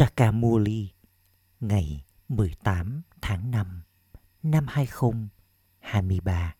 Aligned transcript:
Sakamuli 0.00 0.92
ngày 1.60 2.04
18 2.28 3.02
tháng 3.20 3.50
5 3.50 3.82
năm 4.42 4.66
2023. 4.68 6.54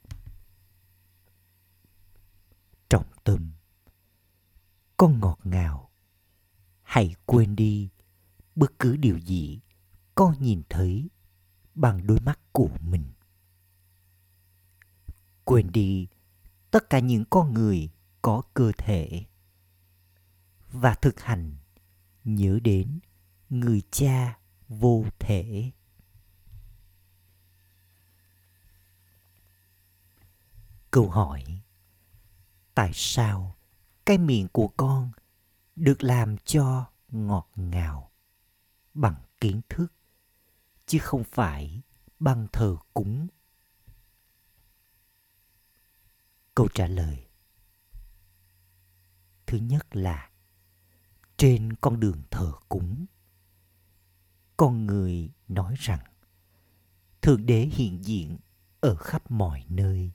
Trọng 2.88 3.06
tâm 3.24 3.52
Con 4.96 5.20
ngọt 5.20 5.38
ngào 5.44 5.90
Hãy 6.82 7.14
quên 7.26 7.56
đi, 7.56 7.90
bất 8.54 8.78
cứ 8.78 8.96
điều 8.96 9.18
gì 9.18 9.60
con 10.14 10.34
nhìn 10.40 10.62
thấy 10.68 11.10
bằng 11.74 12.06
đôi 12.06 12.20
mắt 12.20 12.40
của 12.52 12.70
mình. 12.80 13.04
Quên 15.44 15.72
đi 15.72 16.08
tất 16.70 16.90
cả 16.90 16.98
những 16.98 17.24
con 17.30 17.54
người 17.54 17.90
có 18.22 18.42
cơ 18.54 18.72
thể 18.78 19.24
và 20.72 20.94
thực 20.94 21.20
hành 21.20 21.56
nhớ 22.24 22.58
đến 22.62 23.00
người 23.50 23.82
cha 23.90 24.38
vô 24.68 25.04
thể. 25.18 25.70
Câu 30.90 31.10
hỏi, 31.10 31.62
tại 32.74 32.90
sao 32.94 33.56
cái 34.06 34.18
miệng 34.18 34.48
của 34.52 34.68
con 34.68 35.10
được 35.76 36.02
làm 36.02 36.36
cho 36.38 36.90
ngọt 37.08 37.50
ngào 37.56 38.10
bằng 38.94 39.22
kiến 39.40 39.60
thức, 39.68 39.86
chứ 40.86 40.98
không 40.98 41.24
phải 41.24 41.82
bằng 42.18 42.46
thờ 42.52 42.76
cúng? 42.94 43.28
Câu 46.54 46.68
trả 46.74 46.86
lời. 46.86 47.26
Thứ 49.46 49.58
nhất 49.58 49.96
là, 49.96 50.30
trên 51.36 51.72
con 51.80 52.00
đường 52.00 52.22
thờ 52.30 52.52
cúng 52.68 53.06
con 54.60 54.86
người 54.86 55.30
nói 55.48 55.74
rằng, 55.78 56.00
thượng 57.22 57.46
đế 57.46 57.60
hiện 57.60 58.04
diện 58.04 58.38
ở 58.80 58.96
khắp 58.96 59.30
mọi 59.30 59.64
nơi. 59.68 60.10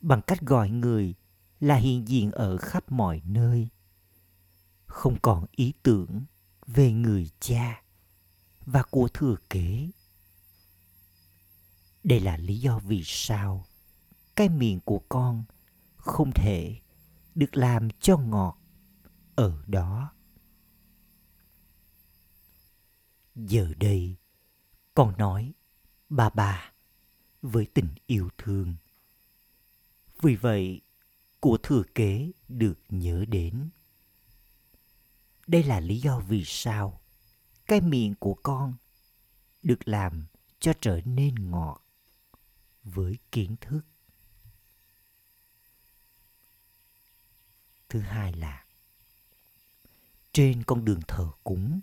Bằng 0.00 0.22
cách 0.22 0.40
gọi 0.40 0.70
người 0.70 1.14
là 1.60 1.76
hiện 1.76 2.08
diện 2.08 2.30
ở 2.30 2.56
khắp 2.56 2.92
mọi 2.92 3.22
nơi, 3.24 3.68
không 4.86 5.16
còn 5.22 5.46
ý 5.50 5.72
tưởng 5.82 6.24
về 6.66 6.92
người 6.92 7.30
cha 7.40 7.82
và 8.66 8.82
của 8.82 9.08
thừa 9.08 9.36
kế. 9.50 9.90
Đây 12.04 12.20
là 12.20 12.36
lý 12.36 12.58
do 12.58 12.78
vì 12.78 13.02
sao 13.04 13.66
cái 14.36 14.48
miệng 14.48 14.80
của 14.80 15.00
con 15.08 15.44
không 15.96 16.30
thể 16.34 16.80
được 17.34 17.56
làm 17.56 17.88
cho 18.00 18.16
ngọt 18.16 18.58
ở 19.34 19.62
đó. 19.66 20.12
Giờ 23.46 23.68
đây, 23.76 24.16
con 24.94 25.18
nói, 25.18 25.52
ba 26.08 26.30
ba, 26.30 26.72
với 27.42 27.66
tình 27.74 27.88
yêu 28.06 28.28
thương. 28.38 28.74
Vì 30.22 30.36
vậy, 30.36 30.80
của 31.40 31.58
thừa 31.62 31.82
kế 31.94 32.30
được 32.48 32.78
nhớ 32.88 33.24
đến. 33.28 33.70
Đây 35.46 35.62
là 35.62 35.80
lý 35.80 36.00
do 36.00 36.18
vì 36.18 36.44
sao 36.44 37.00
cái 37.66 37.80
miệng 37.80 38.14
của 38.14 38.34
con 38.34 38.74
được 39.62 39.88
làm 39.88 40.26
cho 40.60 40.72
trở 40.80 41.00
nên 41.04 41.50
ngọt 41.50 41.84
với 42.84 43.18
kiến 43.32 43.56
thức. 43.60 43.80
Thứ 47.88 48.00
hai 48.00 48.32
là, 48.32 48.64
trên 50.32 50.62
con 50.62 50.84
đường 50.84 51.00
thờ 51.08 51.30
cúng 51.44 51.80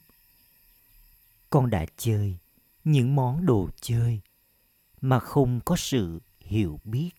con 1.55 1.69
đã 1.69 1.85
chơi, 1.97 2.37
những 2.83 3.15
món 3.15 3.45
đồ 3.45 3.69
chơi 3.81 4.21
mà 5.01 5.19
không 5.19 5.59
có 5.65 5.75
sự 5.75 6.21
hiểu 6.39 6.79
biết. 6.83 7.09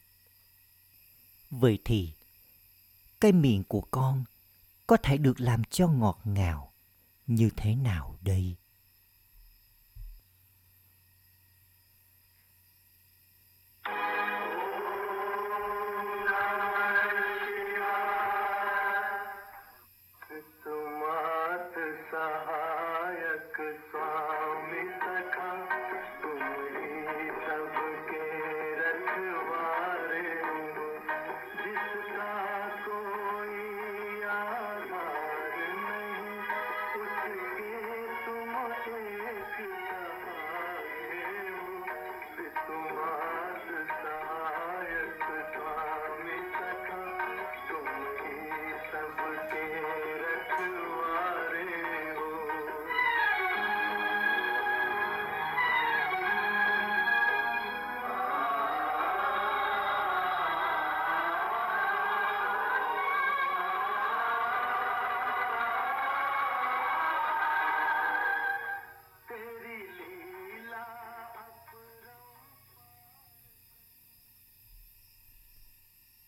Vậy 1.50 1.78
thì, 1.84 2.12
cái 3.21 3.33
miệng 3.33 3.65
của 3.65 3.81
con 3.81 4.25
có 4.87 4.97
thể 4.97 5.16
được 5.16 5.41
làm 5.41 5.65
cho 5.65 5.88
ngọt 5.88 6.21
ngào 6.25 6.72
như 7.27 7.50
thế 7.56 7.75
nào 7.75 8.19
đây? 8.22 8.56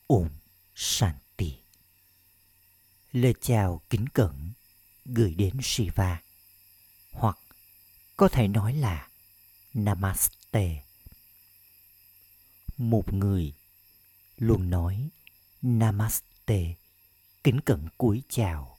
Om 0.08 0.28
Shanti. 0.74 1.58
Lời 3.12 3.34
chào 3.40 3.82
kính 3.90 4.08
cẩn 4.08 4.52
gửi 5.04 5.34
đến 5.34 5.58
Shiva, 5.62 6.22
hoặc 7.10 7.38
có 8.16 8.28
thể 8.28 8.48
nói 8.48 8.74
là 8.74 9.08
Namaste. 9.74 10.84
Một 12.76 13.12
người 13.12 13.52
luôn 14.36 14.70
nói 14.70 15.08
Namaste, 15.62 16.74
kính 17.44 17.60
cẩn 17.60 17.88
cúi 17.98 18.22
chào 18.28 18.78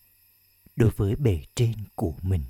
đối 0.75 0.91
với 0.91 1.15
bề 1.15 1.45
trên 1.55 1.73
của 1.95 2.13
mình. 2.21 2.43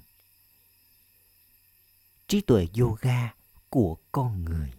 Trí 2.27 2.41
tuệ 2.41 2.67
yoga 2.79 3.33
của 3.69 3.97
con 4.11 4.45
người 4.45 4.73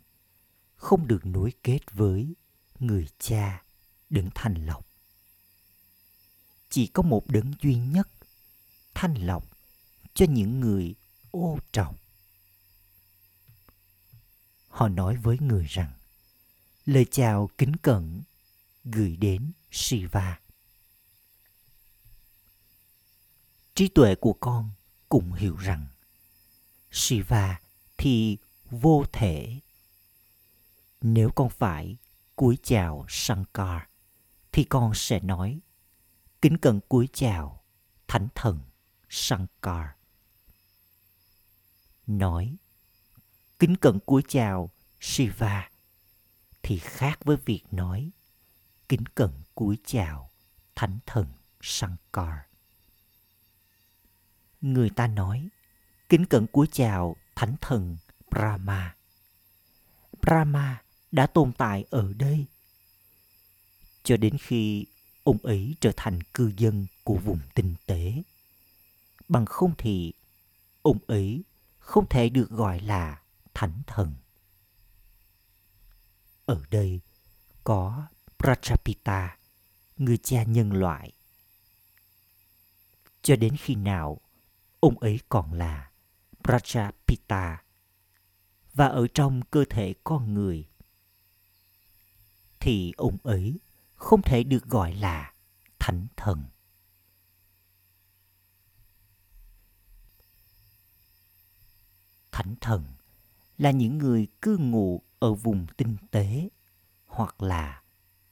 không 0.76 1.06
được 1.06 1.26
nối 1.26 1.52
kết 1.62 1.80
với 1.92 2.34
người 2.78 3.08
cha 3.18 3.62
đấng 4.10 4.30
thanh 4.34 4.66
lọc. 4.66 4.86
Chỉ 6.70 6.86
có 6.86 7.02
một 7.02 7.26
đấng 7.26 7.52
duy 7.62 7.74
nhất 7.74 8.08
thanh 8.94 9.14
lọc 9.14 9.44
cho 10.14 10.26
những 10.28 10.60
người 10.60 10.94
ô 11.30 11.58
trọng. 11.72 11.96
Họ 14.68 14.88
nói 14.88 15.16
với 15.16 15.38
người 15.38 15.66
rằng, 15.68 15.92
lời 16.84 17.06
chào 17.10 17.50
kính 17.58 17.76
cẩn 17.76 18.22
gửi 18.84 19.16
đến 19.16 19.52
Shiva. 19.70 20.40
Trí 23.74 23.88
tuệ 23.88 24.14
của 24.14 24.32
con 24.32 24.70
cũng 25.08 25.32
hiểu 25.32 25.56
rằng 25.56 25.86
Shiva 26.90 27.60
thì 27.96 28.38
vô 28.70 29.04
thể. 29.12 29.60
Nếu 31.00 31.30
con 31.30 31.50
phải 31.50 31.96
cúi 32.36 32.58
chào 32.62 33.06
Shankar 33.08 33.82
thì 34.52 34.64
con 34.64 34.94
sẽ 34.94 35.20
nói, 35.20 35.60
kính 36.42 36.58
cẩn 36.58 36.80
cúi 36.88 37.08
chào, 37.12 37.62
thánh 38.08 38.28
thần 38.34 38.60
Shankar. 39.08 39.86
Nói, 42.06 42.56
kính 43.58 43.76
cẩn 43.76 43.98
cúi 44.06 44.22
chào, 44.28 44.70
Shiva 45.00 45.68
thì 46.62 46.78
khác 46.78 47.24
với 47.24 47.36
việc 47.44 47.62
nói, 47.70 48.10
kính 48.88 49.06
cẩn 49.14 49.42
cúi 49.54 49.78
chào, 49.84 50.30
thánh 50.74 50.98
thần 51.06 51.26
Shankar. 51.60 52.34
Người 54.60 54.90
ta 54.90 55.06
nói, 55.06 55.48
kính 56.08 56.26
cẩn 56.26 56.46
cúi 56.46 56.66
chào, 56.72 57.16
thánh 57.34 57.56
thần 57.60 57.96
Brahma. 58.30 58.96
Brahma 60.22 60.82
đã 61.12 61.26
tồn 61.26 61.52
tại 61.52 61.84
ở 61.90 62.12
đây 62.12 62.46
cho 64.02 64.16
đến 64.16 64.38
khi 64.38 64.86
ông 65.22 65.38
ấy 65.42 65.74
trở 65.80 65.92
thành 65.96 66.18
cư 66.34 66.52
dân 66.56 66.86
của 67.04 67.14
vùng 67.14 67.40
tinh 67.54 67.74
tế. 67.86 68.22
bằng 69.28 69.46
không 69.46 69.74
thì 69.78 70.12
ông 70.82 70.98
ấy 71.06 71.42
không 71.78 72.08
thể 72.08 72.28
được 72.28 72.50
gọi 72.50 72.80
là 72.80 73.22
thánh 73.54 73.82
thần. 73.86 74.14
Ở 76.46 76.62
đây 76.70 77.00
có 77.64 78.06
Prajapita, 78.38 79.28
người 79.96 80.16
cha 80.16 80.42
nhân 80.42 80.72
loại. 80.72 81.12
Cho 83.22 83.36
đến 83.36 83.56
khi 83.56 83.74
nào 83.74 84.20
ông 84.80 84.98
ấy 84.98 85.20
còn 85.28 85.52
là 85.52 85.90
Prajapita 86.42 87.56
và 88.74 88.86
ở 88.86 89.06
trong 89.14 89.42
cơ 89.50 89.64
thể 89.70 89.94
con 90.04 90.34
người 90.34 90.68
thì 92.60 92.92
ông 92.96 93.16
ấy 93.22 93.58
không 94.00 94.22
thể 94.22 94.42
được 94.44 94.64
gọi 94.64 94.94
là 94.94 95.32
thánh 95.78 96.06
thần. 96.16 96.44
Thánh 102.32 102.54
thần 102.60 102.84
là 103.58 103.70
những 103.70 103.98
người 103.98 104.26
cư 104.42 104.56
ngụ 104.56 105.02
ở 105.18 105.34
vùng 105.34 105.66
tinh 105.76 105.96
tế 106.10 106.48
hoặc 107.06 107.42
là 107.42 107.82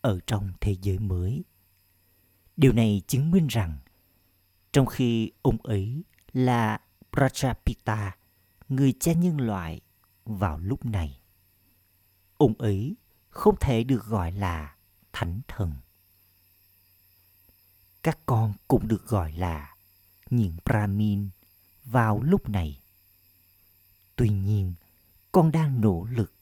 ở 0.00 0.20
trong 0.26 0.52
thế 0.60 0.76
giới 0.82 0.98
mới. 0.98 1.44
Điều 2.56 2.72
này 2.72 3.02
chứng 3.06 3.30
minh 3.30 3.46
rằng 3.46 3.78
trong 4.72 4.86
khi 4.86 5.32
ông 5.42 5.62
ấy 5.62 6.04
là 6.32 6.80
Prajapita, 7.12 8.10
người 8.68 8.92
cha 9.00 9.12
nhân 9.12 9.40
loại 9.40 9.80
vào 10.24 10.58
lúc 10.58 10.84
này, 10.84 11.20
ông 12.36 12.54
ấy 12.58 12.96
không 13.28 13.56
thể 13.60 13.84
được 13.84 14.04
gọi 14.04 14.32
là 14.32 14.77
thánh 15.12 15.40
thần. 15.48 15.72
Các 18.02 18.18
con 18.26 18.54
cũng 18.68 18.88
được 18.88 19.06
gọi 19.06 19.32
là 19.32 19.76
những 20.30 20.56
Brahmin 20.64 21.28
vào 21.84 22.22
lúc 22.22 22.48
này. 22.48 22.80
Tuy 24.16 24.28
nhiên, 24.28 24.74
con 25.32 25.52
đang 25.52 25.80
nỗ 25.80 26.06
lực 26.10 26.32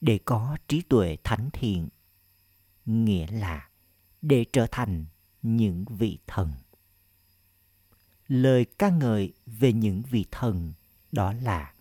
để 0.00 0.18
có 0.24 0.56
trí 0.68 0.82
tuệ 0.82 1.16
thánh 1.24 1.50
thiện, 1.52 1.88
nghĩa 2.86 3.26
là 3.26 3.68
để 4.22 4.44
trở 4.52 4.66
thành 4.70 5.06
những 5.42 5.84
vị 5.84 6.18
thần. 6.26 6.52
Lời 8.28 8.64
ca 8.78 8.90
ngợi 8.90 9.32
về 9.46 9.72
những 9.72 10.02
vị 10.02 10.24
thần 10.30 10.72
đó 11.12 11.32
là 11.32 11.74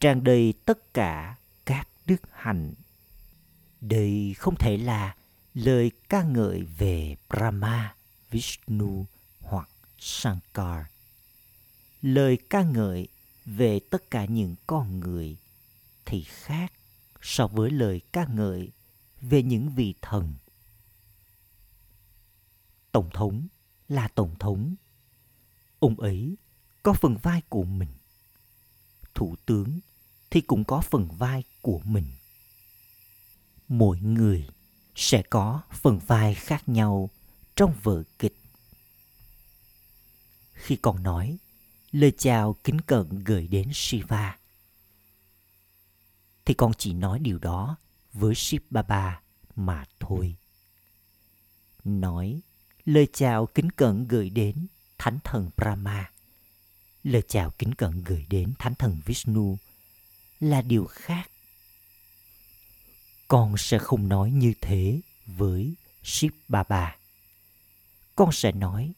tràn 0.00 0.24
đầy 0.24 0.54
tất 0.64 0.94
cả 0.94 1.36
các 1.64 1.88
đức 2.06 2.22
hạnh 2.32 2.74
đây 3.80 4.34
không 4.38 4.54
thể 4.56 4.76
là 4.76 5.16
lời 5.54 5.90
ca 6.08 6.22
ngợi 6.22 6.62
về 6.62 7.16
Brahma, 7.28 7.94
Vishnu 8.30 9.06
hoặc 9.40 9.68
Shankar. 9.98 10.86
Lời 12.02 12.38
ca 12.50 12.62
ngợi 12.62 13.08
về 13.44 13.80
tất 13.90 14.10
cả 14.10 14.24
những 14.24 14.54
con 14.66 15.00
người 15.00 15.36
thì 16.04 16.22
khác 16.22 16.72
so 17.22 17.46
với 17.46 17.70
lời 17.70 18.00
ca 18.12 18.26
ngợi 18.26 18.70
về 19.20 19.42
những 19.42 19.70
vị 19.74 19.94
thần. 20.02 20.34
Tổng 22.92 23.10
thống 23.14 23.46
là 23.88 24.08
tổng 24.08 24.34
thống. 24.38 24.74
Ông 25.78 26.00
ấy 26.00 26.36
có 26.82 26.92
phần 26.92 27.16
vai 27.22 27.42
của 27.48 27.64
mình. 27.64 27.90
Thủ 29.14 29.36
tướng 29.46 29.80
thì 30.30 30.40
cũng 30.40 30.64
có 30.64 30.80
phần 30.80 31.08
vai 31.18 31.44
của 31.62 31.80
mình 31.84 32.06
mỗi 33.68 33.98
người 33.98 34.48
sẽ 34.94 35.22
có 35.22 35.62
phần 35.72 35.98
vai 36.06 36.34
khác 36.34 36.68
nhau 36.68 37.10
trong 37.56 37.74
vở 37.82 38.02
kịch. 38.18 38.36
Khi 40.52 40.76
còn 40.76 41.02
nói 41.02 41.38
lời 41.92 42.12
chào 42.18 42.56
kính 42.64 42.80
cận 42.80 43.24
gửi 43.24 43.46
đến 43.46 43.70
shiva. 43.72 44.38
Thì 46.44 46.54
con 46.54 46.72
chỉ 46.78 46.92
nói 46.92 47.18
điều 47.18 47.38
đó 47.38 47.76
với 48.12 48.34
Shiv 48.34 48.62
Baba 48.70 49.20
mà 49.56 49.84
thôi. 50.00 50.36
Nói 51.84 52.40
lời 52.84 53.08
chào 53.12 53.46
kính 53.46 53.70
cận 53.70 54.08
gửi 54.08 54.30
đến 54.30 54.66
Thánh 54.98 55.18
thần 55.24 55.50
Brahma, 55.56 56.10
lời 57.04 57.22
chào 57.28 57.50
kính 57.50 57.74
cận 57.74 58.04
gửi 58.04 58.26
đến 58.28 58.52
Thánh 58.58 58.74
thần 58.74 59.00
Vishnu 59.04 59.58
là 60.40 60.62
điều 60.62 60.84
khác 60.84 61.30
con 63.28 63.56
sẽ 63.58 63.78
không 63.78 64.08
nói 64.08 64.30
như 64.30 64.54
thế 64.60 65.00
với 65.26 65.74
Shiv 66.02 66.32
Baba. 66.48 66.96
Con 68.16 68.32
sẽ 68.32 68.52
nói 68.52 68.92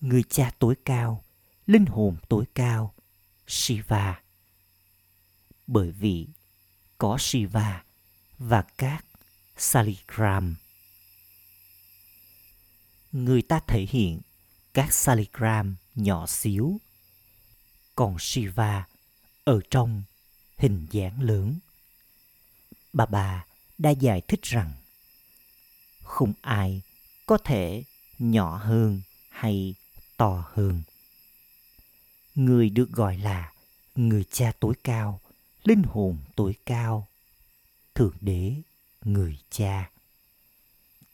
người 0.00 0.22
cha 0.28 0.50
tối 0.58 0.74
cao, 0.84 1.24
linh 1.66 1.86
hồn 1.86 2.16
tối 2.28 2.44
cao, 2.54 2.94
Shiva. 3.46 4.22
Bởi 5.66 5.90
vì 5.90 6.26
có 6.98 7.18
Shiva 7.20 7.84
và 8.38 8.62
các 8.62 9.04
Saligram. 9.56 10.56
Người 13.12 13.42
ta 13.42 13.60
thể 13.66 13.86
hiện 13.90 14.20
các 14.74 14.92
Saligram 14.92 15.76
nhỏ 15.94 16.26
xíu, 16.26 16.80
còn 17.94 18.16
Shiva 18.18 18.86
ở 19.44 19.60
trong 19.70 20.02
hình 20.58 20.86
dáng 20.90 21.20
lớn. 21.22 21.58
Bà 22.92 23.06
bà 23.06 23.44
đã 23.82 23.90
giải 23.90 24.20
thích 24.28 24.42
rằng 24.42 24.72
không 26.02 26.32
ai 26.40 26.82
có 27.26 27.38
thể 27.38 27.84
nhỏ 28.18 28.56
hơn 28.56 29.00
hay 29.30 29.74
to 30.16 30.44
hơn. 30.52 30.82
Người 32.34 32.70
được 32.70 32.90
gọi 32.90 33.18
là 33.18 33.52
người 33.94 34.24
cha 34.24 34.52
tối 34.60 34.74
cao, 34.84 35.20
linh 35.64 35.82
hồn 35.82 36.18
tối 36.36 36.54
cao, 36.66 37.08
thượng 37.94 38.16
đế 38.20 38.54
người 39.04 39.38
cha. 39.50 39.90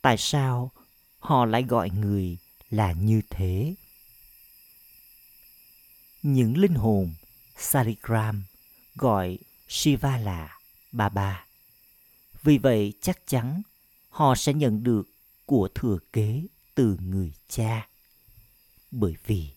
Tại 0.01 0.17
sao 0.17 0.71
họ 1.19 1.45
lại 1.45 1.63
gọi 1.63 1.89
người 1.89 2.37
là 2.69 2.91
như 2.91 3.21
thế? 3.29 3.75
Những 6.23 6.57
linh 6.57 6.75
hồn 6.75 7.13
saligram 7.57 8.43
gọi 8.95 9.37
shiva 9.67 10.17
là 10.17 10.59
baba 10.91 11.48
vì 12.43 12.57
vậy 12.57 12.93
chắc 13.01 13.27
chắn 13.27 13.61
họ 14.09 14.35
sẽ 14.35 14.53
nhận 14.53 14.83
được 14.83 15.09
của 15.45 15.69
thừa 15.75 15.97
kế 16.13 16.43
từ 16.75 16.97
người 17.01 17.33
cha. 17.47 17.87
Bởi 18.91 19.15
vì 19.25 19.49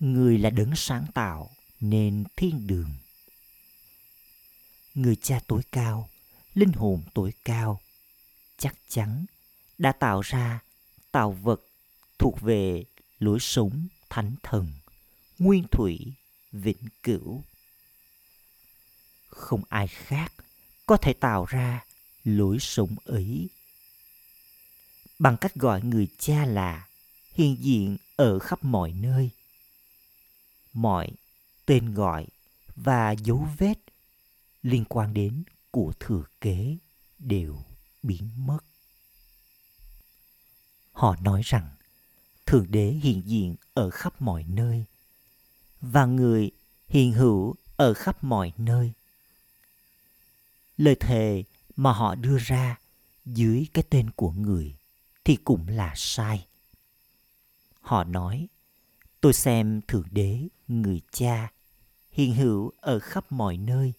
người 0.00 0.38
là 0.38 0.50
đấng 0.50 0.76
sáng 0.76 1.06
tạo 1.14 1.50
nên 1.80 2.24
thiên 2.36 2.66
đường. 2.66 2.90
Người 4.94 5.16
cha 5.16 5.40
tối 5.46 5.62
cao, 5.72 6.08
linh 6.54 6.72
hồn 6.72 7.02
tối 7.14 7.32
cao, 7.44 7.80
chắc 8.58 8.74
chắn 8.88 9.26
đã 9.78 9.92
tạo 9.92 10.20
ra 10.20 10.60
tạo 11.12 11.32
vật 11.32 11.60
thuộc 12.18 12.40
về 12.40 12.84
lối 13.18 13.38
sống 13.40 13.88
thánh 14.10 14.34
thần, 14.42 14.72
nguyên 15.38 15.64
thủy, 15.70 16.12
vĩnh 16.52 16.88
cửu. 17.02 17.44
Không 19.28 19.62
ai 19.68 19.88
khác 19.88 20.32
có 20.86 20.96
thể 20.96 21.12
tạo 21.12 21.44
ra 21.44 21.84
lối 22.24 22.58
sống 22.60 22.96
ấy 23.04 23.48
bằng 25.18 25.36
cách 25.36 25.54
gọi 25.54 25.82
người 25.82 26.08
cha 26.18 26.46
là 26.46 26.88
hiện 27.32 27.56
diện 27.60 27.96
ở 28.16 28.38
khắp 28.38 28.64
mọi 28.64 28.92
nơi. 28.92 29.30
Mọi 30.72 31.10
tên 31.66 31.94
gọi 31.94 32.26
và 32.76 33.12
dấu 33.12 33.48
vết 33.58 33.78
liên 34.62 34.84
quan 34.88 35.14
đến 35.14 35.42
của 35.70 35.92
thừa 36.00 36.24
kế 36.40 36.76
đều 37.18 37.64
biến 38.02 38.46
mất. 38.46 38.58
Họ 40.92 41.16
nói 41.20 41.42
rằng, 41.44 41.68
thượng 42.46 42.70
đế 42.70 42.90
hiện 42.90 43.22
diện 43.26 43.56
ở 43.74 43.90
khắp 43.90 44.22
mọi 44.22 44.44
nơi 44.48 44.84
và 45.80 46.06
người 46.06 46.50
hiện 46.88 47.12
hữu 47.12 47.54
ở 47.76 47.94
khắp 47.94 48.24
mọi 48.24 48.52
nơi. 48.56 48.92
Lời 50.76 50.96
thề 51.00 51.44
mà 51.78 51.92
họ 51.92 52.14
đưa 52.14 52.38
ra 52.38 52.78
dưới 53.24 53.66
cái 53.74 53.84
tên 53.90 54.10
của 54.10 54.30
người 54.30 54.76
thì 55.24 55.36
cũng 55.36 55.68
là 55.68 55.92
sai. 55.96 56.46
Họ 57.80 58.04
nói, 58.04 58.48
tôi 59.20 59.32
xem 59.32 59.80
Thượng 59.88 60.08
Đế, 60.10 60.48
người 60.68 61.00
cha, 61.12 61.52
hiện 62.10 62.34
hữu 62.34 62.72
ở 62.80 62.98
khắp 62.98 63.32
mọi 63.32 63.56
nơi. 63.56 63.92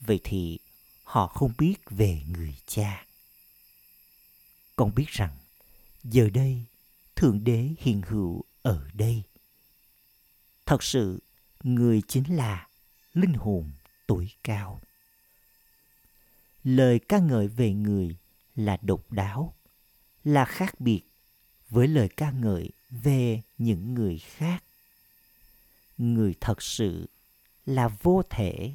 Vậy 0.00 0.20
thì 0.24 0.58
họ 1.04 1.26
không 1.26 1.52
biết 1.58 1.74
về 1.90 2.22
người 2.28 2.56
cha. 2.66 3.06
Con 4.76 4.94
biết 4.94 5.08
rằng, 5.08 5.36
giờ 6.04 6.30
đây, 6.34 6.64
Thượng 7.16 7.44
Đế 7.44 7.74
hiện 7.78 8.02
hữu 8.08 8.44
ở 8.62 8.88
đây. 8.92 9.22
Thật 10.66 10.82
sự, 10.82 11.22
người 11.62 12.02
chính 12.08 12.36
là 12.36 12.68
linh 13.12 13.34
hồn 13.34 13.70
tối 14.06 14.28
cao 14.42 14.80
lời 16.66 16.98
ca 16.98 17.18
ngợi 17.18 17.48
về 17.48 17.72
người 17.72 18.16
là 18.54 18.78
độc 18.82 19.12
đáo, 19.12 19.54
là 20.24 20.44
khác 20.44 20.80
biệt 20.80 21.02
với 21.68 21.88
lời 21.88 22.08
ca 22.08 22.30
ngợi 22.30 22.70
về 22.90 23.42
những 23.58 23.94
người 23.94 24.18
khác 24.18 24.64
người 25.98 26.34
thật 26.40 26.62
sự 26.62 27.08
là 27.66 27.88
vô 27.88 28.22
thể. 28.30 28.72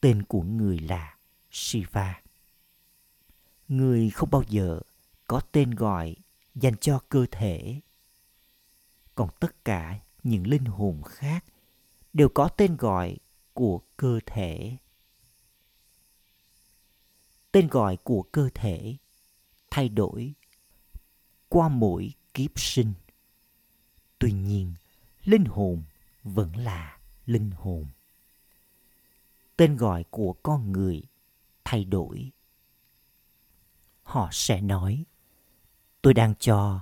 Tên 0.00 0.22
của 0.22 0.42
người 0.42 0.78
là 0.78 1.16
Shiva. 1.50 2.22
Người 3.68 4.10
không 4.10 4.30
bao 4.30 4.42
giờ 4.48 4.80
có 5.26 5.40
tên 5.40 5.70
gọi 5.70 6.16
dành 6.54 6.76
cho 6.76 7.00
cơ 7.08 7.26
thể. 7.30 7.80
Còn 9.14 9.28
tất 9.40 9.64
cả 9.64 10.00
những 10.22 10.46
linh 10.46 10.64
hồn 10.64 11.02
khác 11.02 11.44
đều 12.12 12.28
có 12.28 12.48
tên 12.48 12.76
gọi 12.76 13.16
của 13.52 13.80
cơ 13.96 14.20
thể. 14.26 14.76
Tên 17.54 17.68
gọi 17.68 17.96
của 17.96 18.22
cơ 18.22 18.48
thể 18.54 18.96
thay 19.70 19.88
đổi 19.88 20.32
qua 21.48 21.68
mỗi 21.68 22.14
kiếp 22.34 22.50
sinh. 22.56 22.92
Tuy 24.18 24.32
nhiên, 24.32 24.74
linh 25.24 25.44
hồn 25.44 25.82
vẫn 26.24 26.56
là 26.56 26.98
linh 27.26 27.50
hồn. 27.50 27.86
Tên 29.56 29.76
gọi 29.76 30.04
của 30.10 30.34
con 30.42 30.72
người 30.72 31.02
thay 31.64 31.84
đổi. 31.84 32.30
Họ 34.02 34.28
sẽ 34.32 34.60
nói, 34.60 35.04
tôi 36.02 36.14
đang 36.14 36.34
cho 36.38 36.80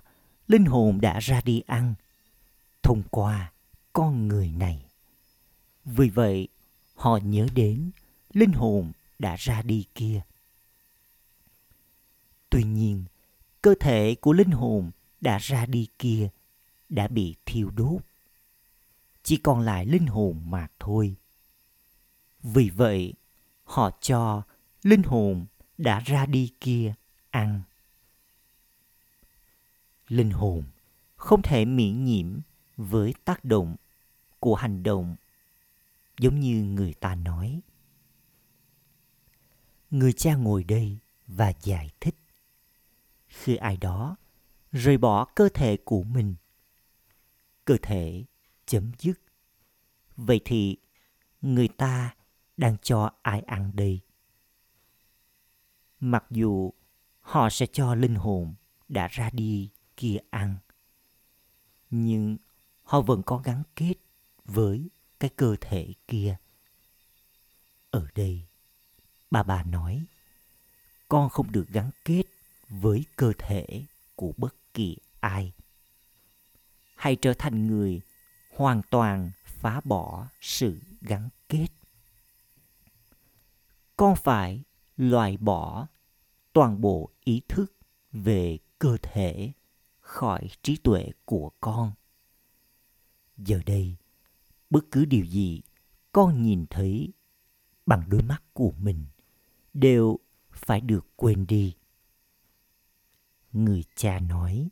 linh 0.48 0.64
hồn 0.64 1.00
đã 1.00 1.18
ra 1.18 1.40
đi 1.44 1.62
ăn 1.66 1.94
thông 2.82 3.02
qua 3.10 3.52
con 3.92 4.28
người 4.28 4.50
này. 4.50 4.84
Vì 5.84 6.08
vậy, 6.08 6.48
họ 6.94 7.16
nhớ 7.16 7.46
đến 7.54 7.90
linh 8.32 8.52
hồn 8.52 8.92
đã 9.18 9.36
ra 9.36 9.62
đi 9.62 9.86
kia. 9.94 10.22
Tuy 12.52 12.64
nhiên, 12.64 13.04
cơ 13.62 13.74
thể 13.80 14.14
của 14.20 14.32
linh 14.32 14.50
hồn 14.50 14.90
đã 15.20 15.38
ra 15.38 15.66
đi 15.66 15.88
kia 15.98 16.28
đã 16.88 17.08
bị 17.08 17.34
thiêu 17.46 17.70
đốt. 17.70 18.00
Chỉ 19.22 19.36
còn 19.36 19.60
lại 19.60 19.86
linh 19.86 20.06
hồn 20.06 20.42
mà 20.50 20.68
thôi. 20.78 21.14
Vì 22.42 22.70
vậy, 22.70 23.14
họ 23.64 23.90
cho 24.00 24.42
linh 24.82 25.02
hồn 25.02 25.46
đã 25.78 26.00
ra 26.00 26.26
đi 26.26 26.52
kia 26.60 26.94
ăn. 27.30 27.62
Linh 30.08 30.30
hồn 30.30 30.62
không 31.16 31.42
thể 31.42 31.64
miễn 31.64 32.04
nhiễm 32.04 32.40
với 32.76 33.14
tác 33.24 33.44
động 33.44 33.76
của 34.40 34.54
hành 34.54 34.82
động 34.82 35.16
giống 36.18 36.40
như 36.40 36.62
người 36.64 36.94
ta 36.94 37.14
nói. 37.14 37.60
Người 39.90 40.12
cha 40.12 40.34
ngồi 40.34 40.64
đây 40.64 40.98
và 41.26 41.52
giải 41.62 41.90
thích. 42.00 42.14
Khi 43.32 43.56
ai 43.56 43.76
đó 43.76 44.16
rời 44.72 44.98
bỏ 44.98 45.24
cơ 45.24 45.48
thể 45.54 45.76
của 45.84 46.02
mình, 46.02 46.34
cơ 47.64 47.76
thể 47.82 48.24
chấm 48.66 48.92
dứt. 48.98 49.14
Vậy 50.16 50.40
thì 50.44 50.76
người 51.40 51.68
ta 51.68 52.14
đang 52.56 52.76
cho 52.82 53.10
ai 53.22 53.40
ăn 53.40 53.70
đây? 53.74 54.00
Mặc 56.00 56.24
dù 56.30 56.72
họ 57.20 57.50
sẽ 57.50 57.66
cho 57.72 57.94
linh 57.94 58.14
hồn 58.14 58.54
đã 58.88 59.08
ra 59.08 59.30
đi 59.30 59.70
kia 59.96 60.16
ăn, 60.30 60.56
nhưng 61.90 62.36
họ 62.82 63.00
vẫn 63.00 63.22
có 63.22 63.38
gắn 63.38 63.62
kết 63.76 63.94
với 64.44 64.88
cái 65.20 65.30
cơ 65.36 65.56
thể 65.60 65.92
kia. 66.08 66.36
Ở 67.90 68.06
đây, 68.14 68.42
bà 69.30 69.42
bà 69.42 69.62
nói, 69.62 70.04
con 71.08 71.28
không 71.28 71.52
được 71.52 71.68
gắn 71.68 71.90
kết 72.04 72.24
với 72.80 73.04
cơ 73.16 73.32
thể 73.38 73.84
của 74.16 74.32
bất 74.36 74.54
kỳ 74.74 74.96
ai. 75.20 75.52
Hãy 76.96 77.16
trở 77.16 77.34
thành 77.34 77.66
người 77.66 78.00
hoàn 78.56 78.82
toàn 78.90 79.30
phá 79.44 79.80
bỏ 79.84 80.28
sự 80.40 80.80
gắn 81.00 81.28
kết. 81.48 81.66
Con 83.96 84.16
phải 84.16 84.62
loại 84.96 85.36
bỏ 85.36 85.86
toàn 86.52 86.80
bộ 86.80 87.10
ý 87.24 87.42
thức 87.48 87.76
về 88.12 88.58
cơ 88.78 88.96
thể 89.02 89.52
khỏi 90.00 90.48
trí 90.62 90.76
tuệ 90.76 91.10
của 91.24 91.50
con. 91.60 91.92
Giờ 93.36 93.60
đây, 93.66 93.96
bất 94.70 94.84
cứ 94.90 95.04
điều 95.04 95.24
gì 95.24 95.62
con 96.12 96.42
nhìn 96.42 96.66
thấy 96.70 97.12
bằng 97.86 98.04
đôi 98.08 98.22
mắt 98.22 98.42
của 98.52 98.72
mình 98.78 99.04
đều 99.74 100.18
phải 100.52 100.80
được 100.80 101.06
quên 101.16 101.46
đi 101.46 101.74
người 103.52 103.84
cha 103.94 104.18
nói, 104.18 104.68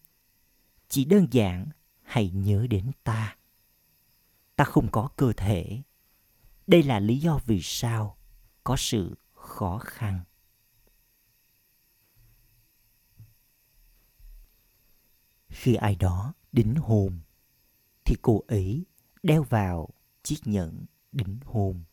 chỉ 0.88 1.04
đơn 1.04 1.26
giản, 1.30 1.68
hãy 2.02 2.30
nhớ 2.30 2.66
đến 2.70 2.90
ta. 3.04 3.36
Ta 4.56 4.64
không 4.64 4.88
có 4.90 5.08
cơ 5.16 5.32
thể. 5.36 5.82
Đây 6.66 6.82
là 6.82 7.00
lý 7.00 7.18
do 7.18 7.38
vì 7.46 7.60
sao 7.62 8.16
có 8.64 8.76
sự 8.76 9.18
khó 9.34 9.78
khăn. 9.78 10.20
Khi 15.48 15.74
ai 15.74 15.96
đó 15.96 16.34
đính 16.52 16.74
hôn, 16.74 17.20
thì 18.04 18.16
cô 18.22 18.42
ấy 18.48 18.84
đeo 19.22 19.42
vào 19.42 19.88
chiếc 20.22 20.38
nhẫn 20.44 20.84
đính 21.12 21.38
hôn. 21.44 21.84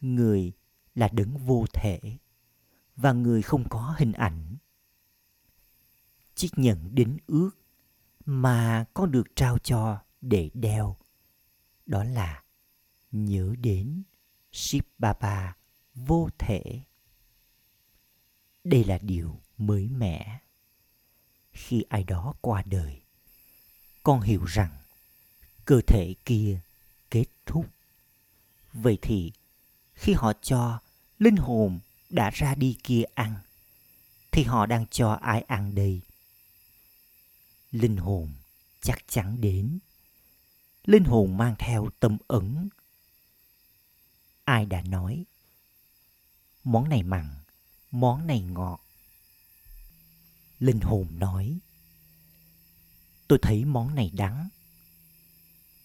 Người 0.00 0.52
là 0.94 1.08
đấng 1.08 1.36
vô 1.36 1.64
thể 1.72 2.00
và 2.96 3.12
người 3.12 3.42
không 3.42 3.68
có 3.68 3.94
hình 3.98 4.12
ảnh 4.12 4.56
chiếc 6.36 6.58
nhẫn 6.58 6.94
đính 6.94 7.18
ước 7.26 7.50
mà 8.26 8.84
con 8.94 9.10
được 9.10 9.36
trao 9.36 9.58
cho 9.58 9.98
để 10.20 10.50
đeo 10.54 10.96
đó 11.86 12.04
là 12.04 12.42
nhớ 13.12 13.54
đến 13.58 14.02
Shiv 14.52 14.84
Baba 14.98 15.56
vô 15.94 16.28
thể. 16.38 16.80
Đây 18.64 18.84
là 18.84 18.98
điều 18.98 19.40
mới 19.58 19.88
mẻ. 19.88 20.40
Khi 21.52 21.84
ai 21.88 22.04
đó 22.04 22.34
qua 22.40 22.62
đời, 22.66 23.02
con 24.02 24.20
hiểu 24.20 24.44
rằng 24.44 24.70
cơ 25.64 25.80
thể 25.86 26.14
kia 26.24 26.60
kết 27.10 27.26
thúc. 27.46 27.66
Vậy 28.72 28.98
thì 29.02 29.32
khi 29.94 30.12
họ 30.12 30.32
cho 30.42 30.80
linh 31.18 31.36
hồn 31.36 31.78
đã 32.10 32.30
ra 32.30 32.54
đi 32.54 32.76
kia 32.82 33.02
ăn, 33.14 33.34
thì 34.32 34.42
họ 34.42 34.66
đang 34.66 34.86
cho 34.86 35.12
ai 35.12 35.42
ăn 35.42 35.74
đây? 35.74 36.00
Linh 37.70 37.96
hồn 37.96 38.32
chắc 38.80 38.98
chắn 39.08 39.40
đến. 39.40 39.78
Linh 40.84 41.04
hồn 41.04 41.36
mang 41.36 41.54
theo 41.58 41.88
tâm 42.00 42.18
ẩn. 42.28 42.68
Ai 44.44 44.66
đã 44.66 44.82
nói? 44.82 45.24
Món 46.64 46.88
này 46.88 47.02
mặn, 47.02 47.28
món 47.90 48.26
này 48.26 48.40
ngọt. 48.40 48.80
Linh 50.58 50.80
hồn 50.80 51.06
nói, 51.18 51.58
tôi 53.28 53.38
thấy 53.42 53.64
món 53.64 53.94
này 53.94 54.10
đắng 54.14 54.48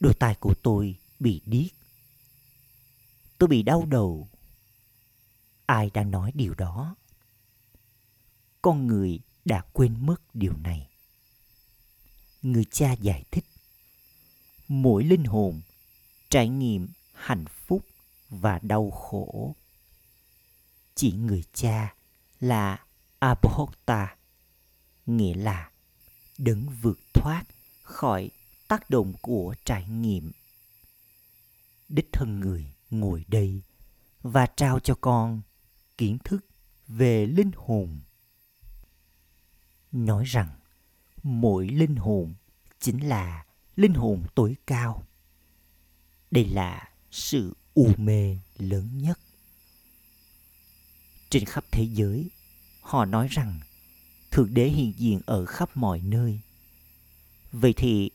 đôi 0.01 0.13
tai 0.13 0.35
của 0.35 0.53
tôi 0.63 0.97
bị 1.19 1.41
điếc. 1.45 1.71
Tôi 3.37 3.47
bị 3.47 3.63
đau 3.63 3.85
đầu. 3.85 4.29
Ai 5.65 5.89
đã 5.93 6.03
nói 6.03 6.31
điều 6.35 6.53
đó? 6.53 6.95
Con 8.61 8.87
người 8.87 9.19
đã 9.45 9.61
quên 9.73 10.05
mất 10.05 10.35
điều 10.35 10.57
này. 10.57 10.90
Người 12.41 12.65
cha 12.71 12.93
giải 12.93 13.23
thích. 13.31 13.45
Mỗi 14.67 15.03
linh 15.03 15.23
hồn 15.23 15.61
trải 16.29 16.49
nghiệm 16.49 16.87
hạnh 17.13 17.45
phúc 17.67 17.85
và 18.29 18.59
đau 18.63 18.91
khổ. 18.91 19.55
Chỉ 20.95 21.11
người 21.11 21.43
cha 21.53 21.95
là 22.39 22.85
Abhokta, 23.19 24.15
nghĩa 25.05 25.33
là 25.33 25.71
đấng 26.37 26.65
vượt 26.81 26.99
thoát 27.13 27.43
khỏi 27.83 28.31
tác 28.67 28.89
động 28.89 29.13
của 29.21 29.55
trải 29.65 29.87
nghiệm 29.87 30.31
đích 31.89 32.09
thân 32.11 32.39
người 32.39 32.73
ngồi 32.89 33.25
đây 33.27 33.61
và 34.21 34.45
trao 34.45 34.79
cho 34.79 34.95
con 35.01 35.41
kiến 35.97 36.17
thức 36.23 36.45
về 36.87 37.25
linh 37.25 37.51
hồn 37.55 37.99
nói 39.91 40.23
rằng 40.25 40.49
mỗi 41.23 41.67
linh 41.67 41.95
hồn 41.95 42.33
chính 42.79 42.99
là 43.07 43.45
linh 43.75 43.93
hồn 43.93 44.23
tối 44.35 44.55
cao. 44.67 45.03
Đây 46.31 46.45
là 46.45 46.89
sự 47.11 47.53
u 47.73 47.91
mê 47.97 48.37
lớn 48.57 48.89
nhất. 48.97 49.19
Trên 51.29 51.45
khắp 51.45 51.65
thế 51.71 51.83
giới, 51.83 52.29
họ 52.81 53.05
nói 53.05 53.27
rằng 53.27 53.59
thượng 54.31 54.53
đế 54.53 54.69
hiện 54.69 54.93
diện 54.97 55.21
ở 55.25 55.45
khắp 55.45 55.77
mọi 55.77 56.01
nơi. 56.01 56.39
Vậy 57.51 57.73
thì 57.77 58.11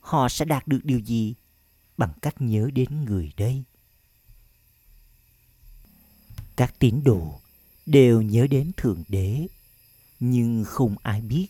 họ 0.00 0.28
sẽ 0.28 0.44
đạt 0.44 0.68
được 0.68 0.80
điều 0.82 0.98
gì 0.98 1.34
bằng 1.96 2.12
cách 2.22 2.34
nhớ 2.40 2.70
đến 2.74 3.04
người 3.04 3.32
đây? 3.36 3.64
Các 6.56 6.74
tín 6.78 7.04
đồ 7.04 7.40
đều 7.86 8.22
nhớ 8.22 8.46
đến 8.46 8.72
thượng 8.76 9.02
đế, 9.08 9.46
nhưng 10.20 10.64
không 10.64 10.96
ai 11.02 11.20
biết 11.20 11.46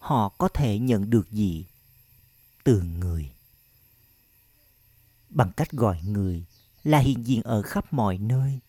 họ 0.00 0.28
có 0.28 0.48
thể 0.48 0.78
nhận 0.78 1.10
được 1.10 1.30
gì? 1.30 1.66
Từ 2.64 2.82
người. 2.82 3.30
Bằng 5.28 5.52
cách 5.56 5.70
gọi 5.70 6.02
người 6.02 6.44
là 6.84 6.98
hiện 6.98 7.26
diện 7.26 7.42
ở 7.42 7.62
khắp 7.62 7.92
mọi 7.92 8.18
nơi. 8.18 8.60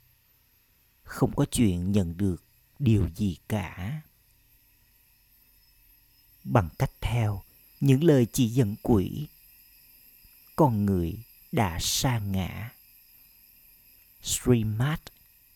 Không 1.03 1.35
có 1.35 1.45
chuyện 1.51 1.91
nhận 1.91 2.17
được 2.17 2.43
điều 2.79 3.09
gì 3.15 3.38
cả. 3.47 4.01
Bằng 6.43 6.69
cách 6.79 6.91
theo 7.01 7.41
những 7.79 8.03
lời 8.03 8.27
chỉ 8.33 8.47
dẫn 8.47 8.75
quỷ, 8.83 9.27
con 10.55 10.85
người 10.85 11.17
đã 11.51 11.77
sa 11.81 12.19
ngã. 12.19 12.71
Srimad 14.21 15.00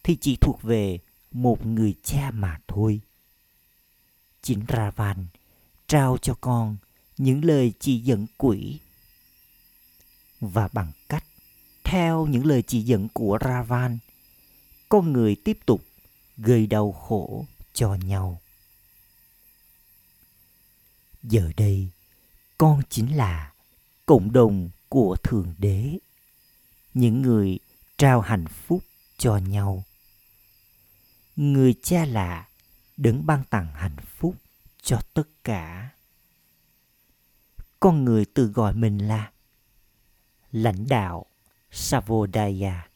thì 0.03 0.17
chỉ 0.21 0.35
thuộc 0.35 0.61
về 0.61 0.99
một 1.31 1.65
người 1.65 1.95
cha 2.03 2.31
mà 2.31 2.59
thôi. 2.67 3.01
Chính 4.41 4.65
Ravan 4.69 5.27
trao 5.87 6.17
cho 6.21 6.35
con 6.41 6.77
những 7.17 7.45
lời 7.45 7.73
chỉ 7.79 7.99
dẫn 7.99 8.25
quỷ 8.37 8.79
và 10.39 10.69
bằng 10.73 10.91
cách 11.09 11.23
theo 11.83 12.25
những 12.25 12.45
lời 12.45 12.63
chỉ 12.67 12.81
dẫn 12.81 13.07
của 13.13 13.37
Ravan, 13.41 13.97
con 14.89 15.13
người 15.13 15.35
tiếp 15.43 15.59
tục 15.65 15.81
gây 16.37 16.67
đau 16.67 16.91
khổ 16.91 17.45
cho 17.73 17.95
nhau. 17.95 18.41
Giờ 21.23 21.51
đây, 21.57 21.89
con 22.57 22.81
chính 22.89 23.17
là 23.17 23.53
cộng 24.05 24.31
đồng 24.31 24.69
của 24.89 25.15
Thượng 25.23 25.53
Đế. 25.57 25.97
Những 26.93 27.21
người 27.21 27.59
trao 27.97 28.21
hạnh 28.21 28.45
phúc 28.47 28.83
cho 29.17 29.37
nhau. 29.37 29.83
Người 31.35 31.75
cha 31.83 32.05
là 32.05 32.47
đấng 32.97 33.25
ban 33.25 33.43
tặng 33.49 33.67
hạnh 33.73 33.97
phúc 34.17 34.35
cho 34.85 34.99
tất 35.13 35.43
cả. 35.43 35.89
Con 37.79 38.05
người 38.05 38.25
tự 38.25 38.45
gọi 38.45 38.73
mình 38.73 38.97
là 38.97 39.31
lãnh 40.51 40.87
đạo 40.87 41.25
Savodaya. 41.71 42.89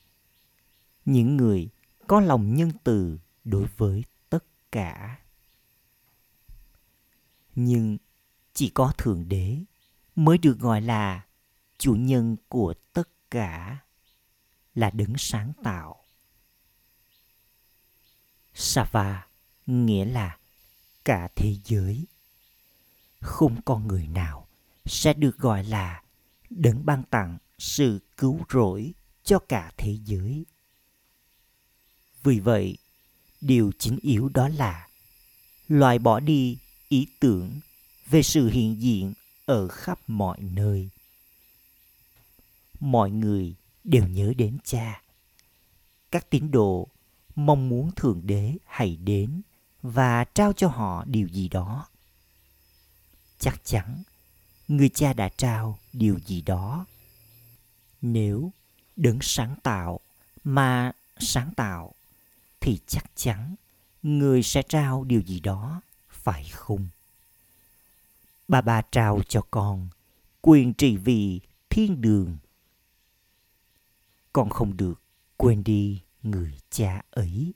Những 1.05 1.37
người 1.37 1.69
có 2.07 2.19
lòng 2.19 2.55
nhân 2.55 2.71
từ 2.83 3.19
đối 3.43 3.67
với 3.77 4.03
tất 4.29 4.43
cả. 4.71 5.19
Nhưng 7.55 7.97
chỉ 8.53 8.69
có 8.69 8.93
Thượng 8.97 9.29
Đế 9.29 9.57
mới 10.15 10.37
được 10.37 10.59
gọi 10.59 10.81
là 10.81 11.25
chủ 11.77 11.95
nhân 11.95 12.35
của 12.47 12.73
tất 12.93 13.09
cả, 13.31 13.77
là 14.75 14.89
đấng 14.89 15.13
sáng 15.17 15.53
tạo. 15.63 16.03
Sava 18.53 19.27
nghĩa 19.65 20.05
là 20.05 20.38
cả 21.05 21.29
thế 21.35 21.55
giới. 21.65 22.07
Không 23.19 23.61
con 23.61 23.87
người 23.87 24.07
nào 24.07 24.47
sẽ 24.85 25.13
được 25.13 25.37
gọi 25.37 25.63
là 25.63 26.03
đấng 26.49 26.85
ban 26.85 27.03
tặng 27.03 27.37
sự 27.57 27.99
cứu 28.17 28.39
rỗi 28.53 28.93
cho 29.23 29.39
cả 29.39 29.71
thế 29.77 29.97
giới. 30.05 30.45
Vì 32.23 32.39
vậy, 32.39 32.77
điều 33.41 33.71
chính 33.79 33.99
yếu 34.01 34.29
đó 34.29 34.47
là 34.47 34.87
loại 35.67 35.99
bỏ 35.99 36.19
đi 36.19 36.57
ý 36.87 37.07
tưởng 37.19 37.59
về 38.09 38.23
sự 38.23 38.49
hiện 38.49 38.81
diện 38.81 39.13
ở 39.45 39.67
khắp 39.67 39.99
mọi 40.07 40.37
nơi. 40.39 40.89
Mọi 42.79 43.11
người 43.11 43.55
đều 43.83 44.07
nhớ 44.07 44.33
đến 44.37 44.57
cha. 44.63 45.01
Các 46.11 46.29
tín 46.29 46.51
đồ 46.51 46.87
mong 47.35 47.69
muốn 47.69 47.91
Thượng 47.95 48.21
Đế 48.23 48.57
hãy 48.65 48.95
đến 48.95 49.41
và 49.81 50.23
trao 50.23 50.53
cho 50.53 50.67
họ 50.67 51.03
điều 51.05 51.27
gì 51.27 51.49
đó. 51.49 51.87
Chắc 53.39 53.61
chắn 53.63 54.03
người 54.67 54.89
cha 54.89 55.13
đã 55.13 55.29
trao 55.37 55.79
điều 55.93 56.19
gì 56.25 56.41
đó. 56.41 56.85
Nếu 58.01 58.51
đấng 58.95 59.19
sáng 59.21 59.55
tạo 59.63 59.99
mà 60.43 60.91
sáng 61.19 61.53
tạo 61.55 61.93
thì 62.59 62.79
chắc 62.87 63.05
chắn 63.15 63.55
người 64.03 64.43
sẽ 64.43 64.61
trao 64.69 65.03
điều 65.03 65.21
gì 65.21 65.39
đó, 65.39 65.81
phải 66.09 66.49
không? 66.49 66.87
Bà 68.47 68.61
bà 68.61 68.81
trao 68.81 69.21
cho 69.27 69.41
con 69.51 69.89
quyền 70.41 70.73
trị 70.73 70.97
vì 70.97 71.39
thiên 71.69 72.01
đường 72.01 72.37
con 74.33 74.49
không 74.49 74.77
được 74.77 75.01
quên 75.37 75.63
đi 75.63 76.01
người 76.23 76.59
cha 76.69 77.01
ấy 77.11 77.53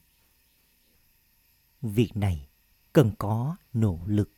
việc 1.84 2.18
này 2.18 2.48
cần 2.94 3.12
có 3.20 3.56
nỗ 3.74 4.00
lực. 4.06 4.32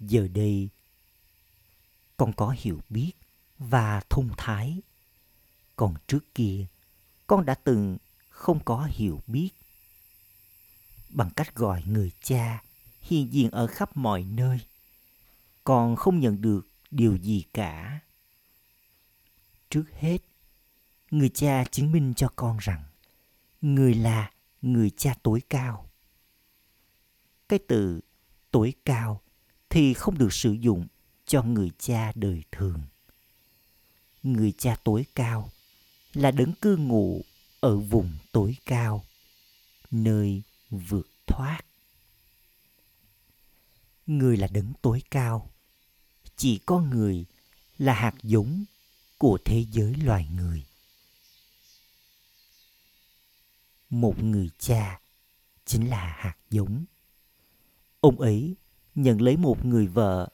Giờ 0.00 0.28
đây, 0.28 0.68
con 2.16 2.32
có 2.32 2.54
hiểu 2.58 2.80
biết 2.88 3.12
và 3.58 4.02
thông 4.10 4.30
thái. 4.36 4.80
Còn 5.76 5.94
trước 6.06 6.34
kia, 6.34 6.66
con 7.26 7.44
đã 7.44 7.54
từng 7.54 7.98
không 8.28 8.64
có 8.64 8.88
hiểu 8.90 9.20
biết. 9.26 9.50
Bằng 11.08 11.30
cách 11.36 11.54
gọi 11.54 11.82
người 11.86 12.10
cha 12.22 12.62
hiện 13.00 13.32
diện 13.32 13.50
ở 13.50 13.66
khắp 13.66 13.96
mọi 13.96 14.24
nơi, 14.24 14.60
con 15.64 15.96
không 15.96 16.20
nhận 16.20 16.40
được 16.40 16.68
điều 16.90 17.16
gì 17.16 17.44
cả. 17.54 18.00
Trước 19.70 19.84
hết, 19.98 20.18
người 21.10 21.28
cha 21.28 21.64
chứng 21.64 21.92
minh 21.92 22.14
cho 22.16 22.28
con 22.36 22.58
rằng 22.58 22.84
người 23.60 23.94
là 23.94 24.30
người 24.62 24.90
cha 24.90 25.14
tối 25.22 25.42
cao 25.48 25.89
cái 27.50 27.58
từ 27.68 28.00
tuổi 28.50 28.74
cao 28.84 29.20
thì 29.70 29.94
không 29.94 30.18
được 30.18 30.32
sử 30.32 30.52
dụng 30.52 30.86
cho 31.26 31.42
người 31.42 31.70
cha 31.78 32.12
đời 32.14 32.42
thường. 32.52 32.82
Người 34.22 34.52
cha 34.58 34.76
tối 34.84 35.06
cao 35.14 35.50
là 36.12 36.30
đấng 36.30 36.52
cư 36.52 36.76
ngụ 36.76 37.24
ở 37.60 37.76
vùng 37.76 38.18
tối 38.32 38.56
cao, 38.64 39.04
nơi 39.90 40.42
vượt 40.70 41.08
thoát. 41.26 41.60
Người 44.06 44.36
là 44.36 44.46
đấng 44.46 44.72
tối 44.82 45.02
cao, 45.10 45.50
chỉ 46.36 46.58
có 46.58 46.80
người 46.80 47.24
là 47.78 47.94
hạt 47.94 48.14
giống 48.22 48.64
của 49.18 49.38
thế 49.44 49.64
giới 49.70 49.94
loài 49.94 50.28
người. 50.32 50.64
Một 53.90 54.22
người 54.22 54.50
cha 54.58 55.00
chính 55.64 55.90
là 55.90 56.16
hạt 56.18 56.36
giống 56.50 56.84
ông 58.00 58.20
ấy 58.20 58.54
nhận 58.94 59.20
lấy 59.20 59.36
một 59.36 59.64
người 59.64 59.86
vợ, 59.86 60.28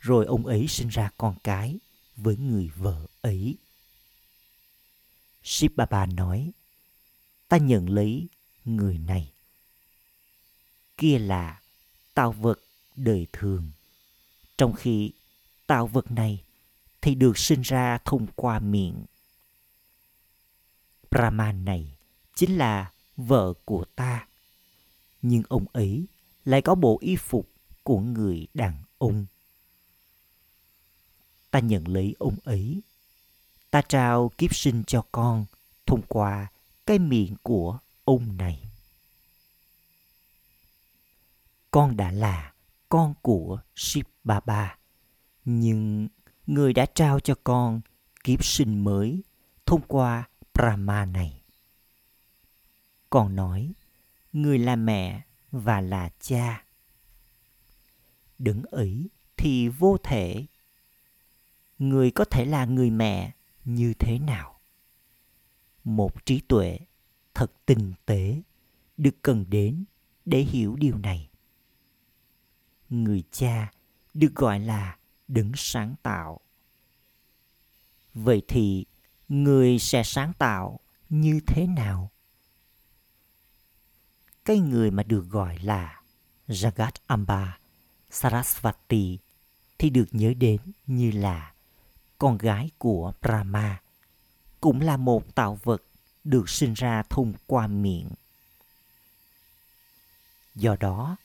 rồi 0.00 0.26
ông 0.26 0.46
ấy 0.46 0.66
sinh 0.68 0.88
ra 0.88 1.10
con 1.18 1.34
cái 1.44 1.78
với 2.16 2.36
người 2.36 2.70
vợ 2.76 3.06
ấy. 3.20 3.56
Ship 5.42 5.76
Baba 5.76 6.06
nói, 6.06 6.52
ta 7.48 7.56
nhận 7.56 7.90
lấy 7.90 8.28
người 8.64 8.98
này. 8.98 9.32
Kia 10.96 11.18
là 11.18 11.60
tạo 12.14 12.32
vật 12.32 12.60
đời 12.96 13.26
thường. 13.32 13.70
Trong 14.58 14.72
khi 14.72 15.12
tạo 15.66 15.86
vật 15.86 16.10
này 16.10 16.44
thì 17.00 17.14
được 17.14 17.38
sinh 17.38 17.62
ra 17.62 17.98
thông 18.04 18.26
qua 18.34 18.58
miệng. 18.58 19.04
Brahman 21.10 21.64
này 21.64 21.96
chính 22.34 22.58
là 22.58 22.92
vợ 23.16 23.52
của 23.64 23.84
ta. 23.84 24.26
Nhưng 25.22 25.42
ông 25.48 25.66
ấy 25.72 26.06
lại 26.50 26.62
có 26.62 26.74
bộ 26.74 26.98
y 27.00 27.16
phục 27.16 27.48
của 27.82 28.00
người 28.00 28.46
đàn 28.54 28.74
ông. 28.98 29.26
Ta 31.50 31.58
nhận 31.58 31.88
lấy 31.88 32.14
ông 32.18 32.36
ấy. 32.44 32.82
Ta 33.70 33.82
trao 33.82 34.30
kiếp 34.38 34.54
sinh 34.54 34.84
cho 34.86 35.02
con 35.12 35.46
thông 35.86 36.02
qua 36.08 36.50
cái 36.86 36.98
miệng 36.98 37.36
của 37.42 37.78
ông 38.04 38.36
này. 38.36 38.62
Con 41.70 41.96
đã 41.96 42.10
là 42.10 42.52
con 42.88 43.14
của 43.22 43.60
Shiv 43.76 44.06
Baba, 44.24 44.78
nhưng 45.44 46.08
người 46.46 46.72
đã 46.72 46.86
trao 46.86 47.20
cho 47.20 47.34
con 47.44 47.80
kiếp 48.24 48.44
sinh 48.44 48.84
mới 48.84 49.22
thông 49.66 49.80
qua 49.88 50.28
Brahma 50.54 51.04
này 51.04 51.42
Con 53.10 53.36
nói 53.36 53.72
người 54.32 54.58
là 54.58 54.76
mẹ 54.76 55.22
và 55.52 55.80
là 55.80 56.10
cha. 56.20 56.64
Đứng 58.38 58.62
ấy 58.62 59.08
thì 59.36 59.68
vô 59.68 59.96
thể. 60.02 60.46
Người 61.78 62.10
có 62.10 62.24
thể 62.24 62.44
là 62.44 62.64
người 62.64 62.90
mẹ 62.90 63.32
như 63.64 63.94
thế 63.98 64.18
nào? 64.18 64.60
Một 65.84 66.26
trí 66.26 66.40
tuệ 66.40 66.78
thật 67.34 67.52
tinh 67.66 67.92
tế 68.06 68.42
được 68.96 69.22
cần 69.22 69.44
đến 69.48 69.84
để 70.24 70.40
hiểu 70.40 70.76
điều 70.76 70.98
này. 70.98 71.30
Người 72.90 73.22
cha 73.30 73.72
được 74.14 74.34
gọi 74.34 74.60
là 74.60 74.96
đứng 75.28 75.52
sáng 75.56 75.94
tạo. 76.02 76.40
Vậy 78.14 78.42
thì 78.48 78.84
người 79.28 79.78
sẽ 79.78 80.02
sáng 80.04 80.32
tạo 80.38 80.80
như 81.08 81.40
thế 81.46 81.66
nào? 81.66 82.10
Cái 84.44 84.58
người 84.58 84.90
mà 84.90 85.02
được 85.02 85.26
gọi 85.30 85.58
là 85.58 86.00
Jagat 86.48 86.92
Amba 87.06 87.58
Sarasvati 88.10 89.18
thì 89.78 89.90
được 89.90 90.06
nhớ 90.10 90.34
đến 90.38 90.60
như 90.86 91.10
là 91.10 91.52
con 92.18 92.38
gái 92.38 92.70
của 92.78 93.12
Brahma 93.22 93.80
cũng 94.60 94.80
là 94.80 94.96
một 94.96 95.34
tạo 95.34 95.58
vật 95.62 95.82
được 96.24 96.48
sinh 96.48 96.74
ra 96.74 97.02
thông 97.02 97.32
qua 97.46 97.66
miệng. 97.66 98.10
Do 100.54 100.76
đó, 100.80 101.16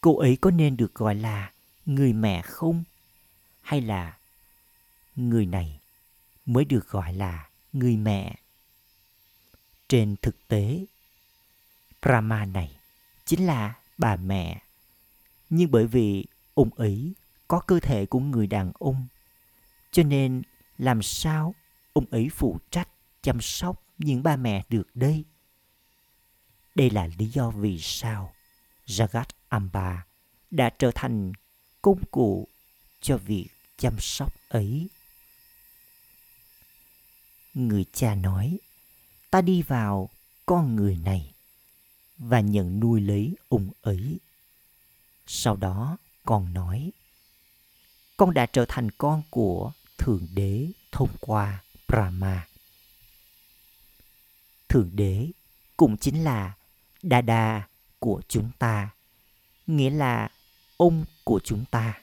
cô 0.00 0.18
ấy 0.18 0.38
có 0.40 0.50
nên 0.50 0.76
được 0.76 0.94
gọi 0.94 1.14
là 1.14 1.52
người 1.86 2.12
mẹ 2.12 2.42
không? 2.42 2.84
Hay 3.60 3.80
là 3.80 4.18
người 5.16 5.46
này 5.46 5.80
mới 6.46 6.64
được 6.64 6.88
gọi 6.88 7.14
là 7.14 7.48
người 7.72 7.96
mẹ? 7.96 8.36
Trên 9.88 10.16
thực 10.22 10.48
tế, 10.48 10.84
Brahma 12.02 12.44
này 12.44 12.70
chính 13.24 13.46
là 13.46 13.74
bà 13.98 14.16
mẹ. 14.16 14.62
Nhưng 15.50 15.70
bởi 15.70 15.86
vì 15.86 16.24
ung 16.54 16.70
ấy 16.74 17.12
có 17.48 17.60
cơ 17.60 17.80
thể 17.80 18.06
của 18.06 18.20
người 18.20 18.46
đàn 18.46 18.72
ông, 18.78 19.06
cho 19.90 20.02
nên 20.02 20.42
làm 20.78 21.02
sao 21.02 21.54
ung 21.92 22.06
ấy 22.10 22.28
phụ 22.32 22.58
trách 22.70 22.88
chăm 23.22 23.40
sóc 23.40 23.82
những 23.98 24.22
ba 24.22 24.36
mẹ 24.36 24.64
được 24.68 24.88
đây? 24.94 25.24
Đây 26.74 26.90
là 26.90 27.08
lý 27.18 27.26
do 27.26 27.50
vì 27.50 27.78
sao 27.80 28.34
Jagat 28.86 29.24
Amba 29.48 30.06
đã 30.50 30.70
trở 30.78 30.90
thành 30.94 31.32
công 31.82 32.04
cụ 32.10 32.48
cho 33.00 33.16
việc 33.16 33.48
chăm 33.76 34.00
sóc 34.00 34.32
ấy. 34.48 34.88
Người 37.54 37.84
cha 37.92 38.14
nói, 38.14 38.58
ta 39.30 39.40
đi 39.40 39.62
vào 39.62 40.08
con 40.46 40.76
người 40.76 40.98
này 41.04 41.31
và 42.24 42.40
nhận 42.40 42.80
nuôi 42.80 43.00
lấy 43.00 43.36
ông 43.48 43.70
ấy. 43.82 44.18
Sau 45.26 45.56
đó 45.56 45.96
con 46.24 46.54
nói, 46.54 46.92
con 48.16 48.34
đã 48.34 48.46
trở 48.46 48.64
thành 48.68 48.90
con 48.90 49.22
của 49.30 49.72
Thượng 49.98 50.26
Đế 50.34 50.68
thông 50.92 51.08
qua 51.20 51.62
Brahma. 51.88 52.46
Thượng 54.68 54.90
Đế 54.92 55.30
cũng 55.76 55.96
chính 55.96 56.24
là 56.24 56.54
Dada 57.02 57.68
của 57.98 58.22
chúng 58.28 58.50
ta, 58.58 58.90
nghĩa 59.66 59.90
là 59.90 60.30
ông 60.76 61.04
của 61.24 61.40
chúng 61.44 61.64
ta. 61.70 62.02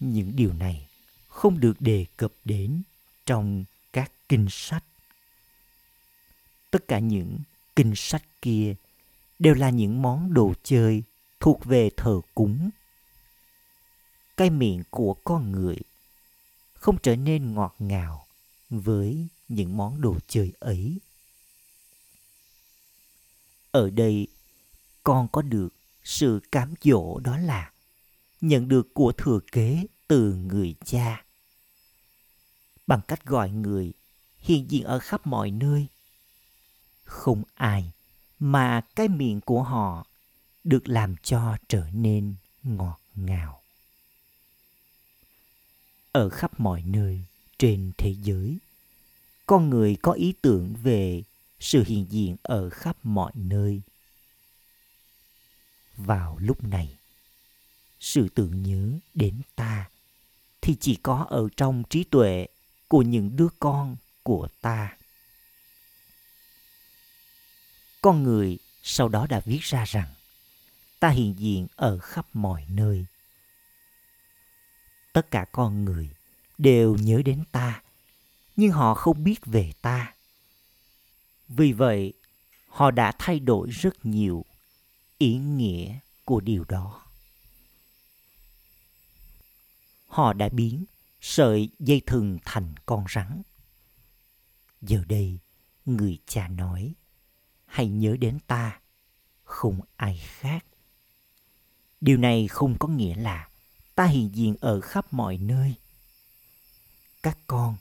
Những 0.00 0.36
điều 0.36 0.52
này 0.52 0.88
không 1.28 1.60
được 1.60 1.80
đề 1.80 2.06
cập 2.16 2.32
đến 2.44 2.82
trong 3.26 3.64
các 3.92 4.12
kinh 4.28 4.46
sách. 4.50 4.84
Tất 6.70 6.88
cả 6.88 6.98
những 6.98 7.38
kinh 7.76 7.92
sách 7.96 8.24
kia 8.42 8.74
đều 9.38 9.54
là 9.54 9.70
những 9.70 10.02
món 10.02 10.34
đồ 10.34 10.54
chơi 10.62 11.02
thuộc 11.40 11.64
về 11.64 11.90
thờ 11.96 12.20
cúng. 12.34 12.70
Cái 14.36 14.50
miệng 14.50 14.82
của 14.90 15.14
con 15.24 15.52
người 15.52 15.76
không 16.74 16.96
trở 17.02 17.16
nên 17.16 17.54
ngọt 17.54 17.74
ngào 17.78 18.26
với 18.70 19.28
những 19.48 19.76
món 19.76 20.00
đồ 20.00 20.16
chơi 20.28 20.52
ấy. 20.58 20.98
Ở 23.70 23.90
đây, 23.90 24.26
con 25.02 25.28
có 25.28 25.42
được 25.42 25.68
sự 26.04 26.40
cám 26.52 26.74
dỗ 26.82 27.18
đó 27.18 27.38
là 27.38 27.72
nhận 28.40 28.68
được 28.68 28.94
của 28.94 29.12
thừa 29.12 29.40
kế 29.52 29.86
từ 30.08 30.34
người 30.34 30.74
cha. 30.84 31.24
Bằng 32.86 33.00
cách 33.08 33.24
gọi 33.24 33.50
người 33.50 33.92
hiện 34.38 34.70
diện 34.70 34.84
ở 34.84 34.98
khắp 34.98 35.26
mọi 35.26 35.50
nơi. 35.50 35.86
Không 37.04 37.42
ai 37.54 37.92
mà 38.38 38.80
cái 38.96 39.08
miệng 39.08 39.40
của 39.40 39.62
họ 39.62 40.06
được 40.64 40.88
làm 40.88 41.16
cho 41.22 41.56
trở 41.68 41.86
nên 41.92 42.34
ngọt 42.62 43.00
ngào. 43.14 43.60
Ở 46.12 46.28
khắp 46.28 46.60
mọi 46.60 46.82
nơi 46.82 47.20
trên 47.58 47.92
thế 47.98 48.14
giới, 48.22 48.58
con 49.46 49.70
người 49.70 49.96
có 50.02 50.12
ý 50.12 50.34
tưởng 50.42 50.74
về 50.82 51.22
sự 51.60 51.84
hiện 51.86 52.06
diện 52.10 52.36
ở 52.42 52.70
khắp 52.70 52.96
mọi 53.02 53.32
nơi. 53.34 53.82
Vào 55.96 56.38
lúc 56.40 56.64
này, 56.64 56.98
sự 58.00 58.28
tưởng 58.34 58.62
nhớ 58.62 58.98
đến 59.14 59.40
ta 59.56 59.90
thì 60.60 60.76
chỉ 60.80 60.96
có 61.02 61.26
ở 61.30 61.48
trong 61.56 61.82
trí 61.90 62.04
tuệ 62.04 62.46
của 62.88 63.02
những 63.02 63.36
đứa 63.36 63.48
con 63.58 63.96
của 64.22 64.48
ta. 64.60 64.96
Con 68.04 68.22
người 68.22 68.58
sau 68.82 69.08
đó 69.08 69.26
đã 69.26 69.40
viết 69.44 69.60
ra 69.60 69.84
rằng 69.84 70.14
ta 71.00 71.08
hiện 71.08 71.38
diện 71.38 71.66
ở 71.76 71.98
khắp 71.98 72.26
mọi 72.32 72.66
nơi. 72.68 73.06
Tất 75.12 75.30
cả 75.30 75.46
con 75.52 75.84
người 75.84 76.10
đều 76.58 76.96
nhớ 76.96 77.22
đến 77.24 77.44
ta, 77.52 77.82
nhưng 78.56 78.70
họ 78.70 78.94
không 78.94 79.24
biết 79.24 79.46
về 79.46 79.72
ta. 79.82 80.14
Vì 81.48 81.72
vậy, 81.72 82.12
họ 82.68 82.90
đã 82.90 83.12
thay 83.18 83.40
đổi 83.40 83.70
rất 83.70 84.06
nhiều 84.06 84.44
ý 85.18 85.36
nghĩa 85.36 85.98
của 86.24 86.40
điều 86.40 86.64
đó. 86.64 87.06
Họ 90.06 90.32
đã 90.32 90.48
biến 90.48 90.84
sợi 91.20 91.68
dây 91.78 92.02
thừng 92.06 92.38
thành 92.44 92.74
con 92.86 93.04
rắn. 93.14 93.42
Giờ 94.82 95.04
đây, 95.08 95.38
người 95.84 96.18
cha 96.26 96.48
nói, 96.48 96.94
hãy 97.74 97.86
nhớ 97.86 98.16
đến 98.20 98.38
ta, 98.46 98.80
không 99.44 99.80
ai 99.96 100.20
khác. 100.24 100.64
Điều 102.00 102.16
này 102.16 102.48
không 102.48 102.78
có 102.78 102.88
nghĩa 102.88 103.14
là 103.14 103.48
ta 103.94 104.06
hiện 104.06 104.30
diện 104.34 104.56
ở 104.60 104.80
khắp 104.80 105.12
mọi 105.12 105.38
nơi. 105.38 105.74
Các 107.22 107.38
con, 107.46 107.76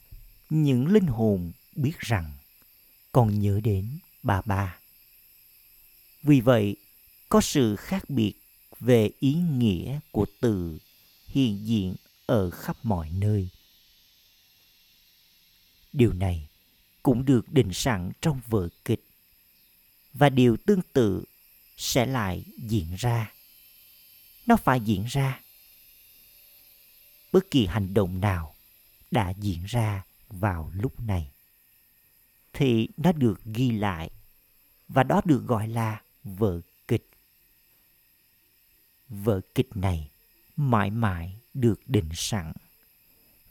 những 0.50 0.88
linh 0.88 1.08
hồn 1.08 1.52
biết 1.76 2.00
rằng 2.00 2.32
con 3.12 3.40
nhớ 3.40 3.60
đến 3.64 4.00
bà 4.24 4.42
bà. 4.46 4.80
Vì 6.24 6.42
vậy, 6.42 6.76
có 7.30 7.42
sự 7.42 7.76
khác 7.76 8.10
biệt 8.10 8.34
về 8.80 9.10
ý 9.20 9.34
nghĩa 9.34 10.00
của 10.12 10.26
từ 10.42 10.78
hiện 11.28 11.68
diện 11.68 11.96
ở 12.26 12.50
khắp 12.50 12.78
mọi 12.84 13.10
nơi. 13.10 13.50
Điều 15.94 16.14
này 16.14 16.48
cũng 17.04 17.26
được 17.26 17.54
định 17.54 17.74
sẵn 17.74 18.12
trong 18.22 18.42
vở 18.48 18.70
kịch 18.86 19.04
và 20.14 20.30
điều 20.30 20.58
tương 20.58 20.82
tự 20.94 21.24
sẽ 21.78 22.06
lại 22.06 22.44
diễn 22.58 22.96
ra. 22.96 23.34
Nó 24.46 24.56
phải 24.56 24.82
diễn 24.82 25.06
ra. 25.06 25.42
Bất 27.32 27.52
kỳ 27.52 27.66
hành 27.66 27.94
động 27.94 28.22
nào 28.22 28.56
đã 29.12 29.30
diễn 29.30 29.66
ra 29.66 30.04
vào 30.30 30.72
lúc 30.74 31.00
này 31.00 31.32
thì 32.54 32.88
nó 32.98 33.12
được 33.12 33.42
ghi 33.46 33.72
lại 33.72 34.10
và 34.88 35.04
đó 35.04 35.22
được 35.26 35.44
gọi 35.48 35.68
là 35.68 36.02
vở 36.24 36.62
kịch. 36.88 37.10
Vở 39.10 39.42
kịch 39.56 39.78
này 39.78 40.10
mãi 40.56 40.90
mãi 40.90 41.40
được 41.54 41.82
định 41.88 42.10
sẵn 42.14 42.54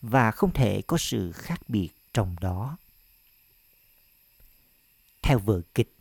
và 0.03 0.31
không 0.31 0.53
thể 0.53 0.83
có 0.87 0.99
sự 0.99 1.33
khác 1.33 1.61
biệt 1.69 1.91
trong 2.15 2.37
đó. 2.41 2.77
Theo 5.23 5.39
vở 5.39 5.61
kịch, 5.75 5.95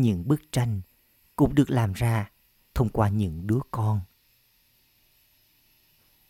những 0.00 0.28
bức 0.28 0.52
tranh 0.52 0.80
cũng 1.36 1.54
được 1.54 1.70
làm 1.70 1.92
ra 1.92 2.30
thông 2.74 2.88
qua 2.88 3.08
những 3.08 3.46
đứa 3.46 3.60
con. 3.70 4.00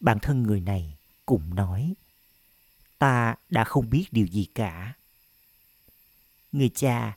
Bản 0.01 0.19
thân 0.23 0.43
người 0.43 0.61
này 0.61 0.99
cũng 1.27 1.55
nói, 1.55 1.95
ta 2.99 3.35
đã 3.51 3.65
không 3.65 3.91
biết 3.91 4.07
điều 4.11 4.27
gì 4.27 4.47
cả. 4.55 4.95
Người 6.53 6.71
cha 6.75 7.17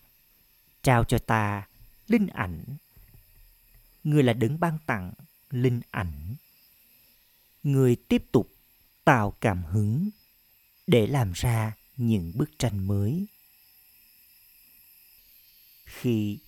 trao 0.84 1.04
cho 1.04 1.20
ta 1.20 1.68
linh 2.08 2.28
ảnh. 2.28 2.64
Người 4.04 4.24
là 4.24 4.34
đấng 4.34 4.60
ban 4.60 4.78
tặng 4.86 5.12
linh 5.50 5.82
ảnh. 5.92 6.36
Người 7.64 7.96
tiếp 7.96 8.24
tục 8.32 8.50
tạo 9.04 9.34
cảm 9.42 9.64
hứng 9.64 10.10
để 10.88 11.08
làm 11.08 11.32
ra 11.36 11.74
những 11.98 12.32
bức 12.36 12.50
tranh 12.60 12.88
mới 12.88 13.26
khi 15.89 16.39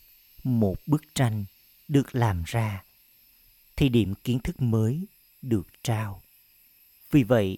một 0.44 0.76
bức 0.86 1.16
tranh 1.16 1.46
được 1.88 2.16
làm 2.16 2.44
ra, 2.46 2.84
thì 3.76 3.90
điểm 3.90 4.14
kiến 4.24 4.40
thức 4.40 4.62
mới 4.62 5.08
được 5.42 5.68
trao 5.84 6.22
vì 7.12 7.24
vậy, 7.24 7.58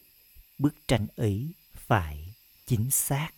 bức 0.58 0.76
tranh 0.88 1.08
ấy 1.16 1.54
phải 1.74 2.34
chính 2.66 2.92
xác 2.92 3.30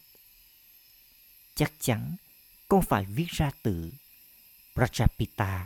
chắc 1.55 1.73
chắn 1.79 2.15
con 2.67 2.81
phải 2.81 3.05
viết 3.05 3.27
ra 3.27 3.51
từ 3.63 3.91
Prajapita 4.75 5.65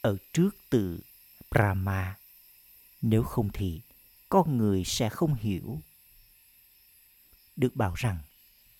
ở 0.00 0.16
trước 0.32 0.50
từ 0.70 1.00
Brahma. 1.50 2.16
Nếu 3.02 3.22
không 3.22 3.50
thì 3.52 3.80
con 4.28 4.58
người 4.58 4.84
sẽ 4.84 5.08
không 5.08 5.34
hiểu. 5.34 5.80
Được 7.56 7.76
bảo 7.76 7.94
rằng, 7.94 8.18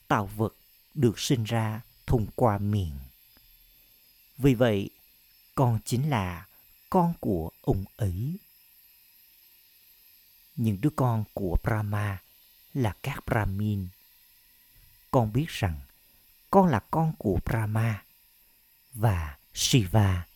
tạo 0.08 0.26
vật 0.26 0.54
được 0.94 1.18
sinh 1.18 1.44
ra 1.44 1.80
thông 2.06 2.26
qua 2.34 2.58
miệng. 2.58 2.98
Vì 4.38 4.54
vậy, 4.54 4.90
con 5.54 5.78
chính 5.84 6.10
là 6.10 6.46
con 6.90 7.14
của 7.20 7.50
ông 7.60 7.84
ấy. 7.96 8.36
Những 10.56 10.80
đứa 10.80 10.90
con 10.96 11.24
của 11.34 11.56
Brahma 11.62 12.22
là 12.74 12.94
các 13.02 13.26
Brahmin 13.26 13.88
con 15.12 15.32
biết 15.32 15.48
rằng 15.48 15.80
con 16.50 16.66
là 16.66 16.80
con 16.90 17.12
của 17.18 17.38
Brahma 17.44 18.04
và 18.92 19.38
Shiva 19.54 20.26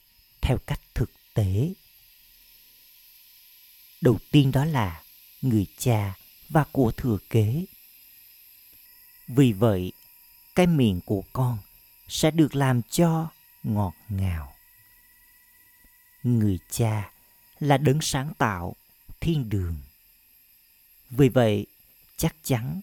theo 0.40 0.58
cách 0.66 0.80
thực 0.94 1.10
tế. 1.34 1.72
Đầu 4.00 4.18
tiên 4.30 4.52
đó 4.52 4.64
là 4.64 5.02
người 5.42 5.66
cha 5.78 6.14
và 6.48 6.64
của 6.72 6.92
thừa 6.92 7.18
kế. 7.30 7.64
Vì 9.28 9.52
vậy, 9.52 9.92
cái 10.54 10.66
miệng 10.66 11.00
của 11.00 11.22
con 11.32 11.58
sẽ 12.08 12.30
được 12.30 12.54
làm 12.54 12.82
cho 12.82 13.28
ngọt 13.66 13.94
ngào. 14.08 14.52
Người 16.22 16.58
cha 16.70 17.10
là 17.58 17.78
đấng 17.78 18.00
sáng 18.00 18.32
tạo 18.38 18.76
thiên 19.20 19.48
đường. 19.48 19.76
Vì 21.10 21.28
vậy, 21.28 21.66
chắc 22.16 22.36
chắn 22.42 22.80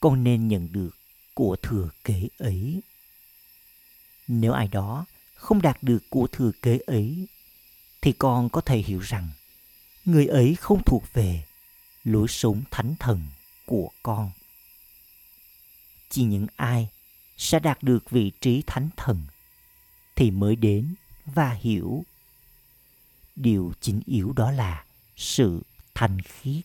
con 0.00 0.24
nên 0.24 0.48
nhận 0.48 0.72
được 0.72 0.90
của 1.34 1.56
thừa 1.62 1.88
kế 2.04 2.28
ấy. 2.38 2.80
Nếu 4.28 4.52
ai 4.52 4.68
đó 4.68 5.04
không 5.34 5.62
đạt 5.62 5.82
được 5.82 5.98
của 6.10 6.26
thừa 6.32 6.50
kế 6.62 6.78
ấy, 6.86 7.26
thì 8.00 8.12
con 8.12 8.48
có 8.48 8.60
thể 8.60 8.78
hiểu 8.78 9.00
rằng 9.00 9.30
người 10.04 10.26
ấy 10.26 10.56
không 10.60 10.82
thuộc 10.86 11.04
về 11.12 11.44
lối 12.04 12.28
sống 12.28 12.62
thánh 12.70 12.94
thần 12.98 13.26
của 13.66 13.90
con. 14.02 14.30
Chỉ 16.08 16.22
những 16.22 16.46
ai 16.56 16.88
sẽ 17.36 17.58
đạt 17.58 17.82
được 17.82 18.10
vị 18.10 18.32
trí 18.40 18.62
thánh 18.66 18.88
thần 18.96 19.26
thì 20.22 20.30
mới 20.30 20.56
đến 20.56 20.94
và 21.26 21.50
hiểu. 21.52 22.04
Điều 23.36 23.72
chính 23.80 24.00
yếu 24.06 24.32
đó 24.32 24.50
là 24.50 24.84
sự 25.16 25.62
thanh 25.94 26.20
khiết. 26.20 26.64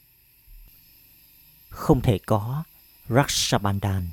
Không 1.70 2.02
thể 2.02 2.20
có 2.26 2.64
Rakshabandhan 3.10 4.10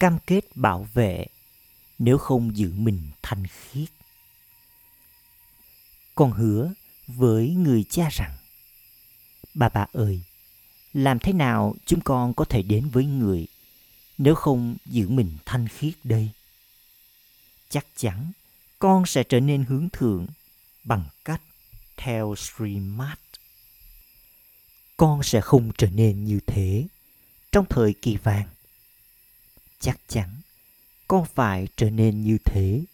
cam 0.00 0.18
kết 0.26 0.56
bảo 0.56 0.88
vệ 0.94 1.26
nếu 1.98 2.18
không 2.18 2.56
giữ 2.56 2.72
mình 2.76 3.10
thanh 3.22 3.46
khiết. 3.46 3.88
Con 6.14 6.32
hứa 6.32 6.72
với 7.06 7.50
người 7.50 7.84
cha 7.90 8.08
rằng 8.12 8.36
Bà 9.54 9.68
bà 9.68 9.86
ơi, 9.92 10.22
làm 10.92 11.18
thế 11.18 11.32
nào 11.32 11.74
chúng 11.86 12.00
con 12.00 12.34
có 12.34 12.44
thể 12.44 12.62
đến 12.62 12.88
với 12.88 13.04
người 13.04 13.46
nếu 14.18 14.34
không 14.34 14.76
giữ 14.86 15.08
mình 15.08 15.36
thanh 15.44 15.68
khiết 15.68 15.94
đây? 16.04 16.30
Chắc 17.68 17.86
chắn 17.96 18.32
con 18.84 19.06
sẽ 19.06 19.24
trở 19.24 19.40
nên 19.40 19.64
hướng 19.64 19.88
thượng 19.92 20.26
bằng 20.84 21.04
cách 21.24 21.42
theo 21.96 22.34
Srimad. 22.36 23.18
Con 24.96 25.22
sẽ 25.22 25.40
không 25.40 25.70
trở 25.78 25.86
nên 25.90 26.24
như 26.24 26.40
thế 26.46 26.86
trong 27.52 27.64
thời 27.70 27.94
kỳ 28.02 28.16
vàng. 28.16 28.48
Chắc 29.80 30.00
chắn 30.08 30.40
con 31.08 31.26
phải 31.34 31.68
trở 31.76 31.90
nên 31.90 32.24
như 32.24 32.38
thế 32.44 32.84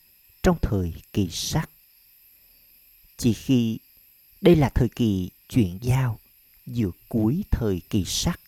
trong 0.43 0.59
thời 0.63 0.93
kỳ 1.13 1.29
sắc. 1.31 1.71
Chỉ 3.17 3.33
khi 3.33 3.79
đây 4.41 4.57
là 4.57 4.69
thời 4.69 4.89
kỳ 4.89 5.31
chuyển 5.49 5.79
giao 5.83 6.19
giữa 6.67 6.91
cuối 7.09 7.45
thời 7.51 7.83
kỳ 7.91 8.05
sắc 8.05 8.41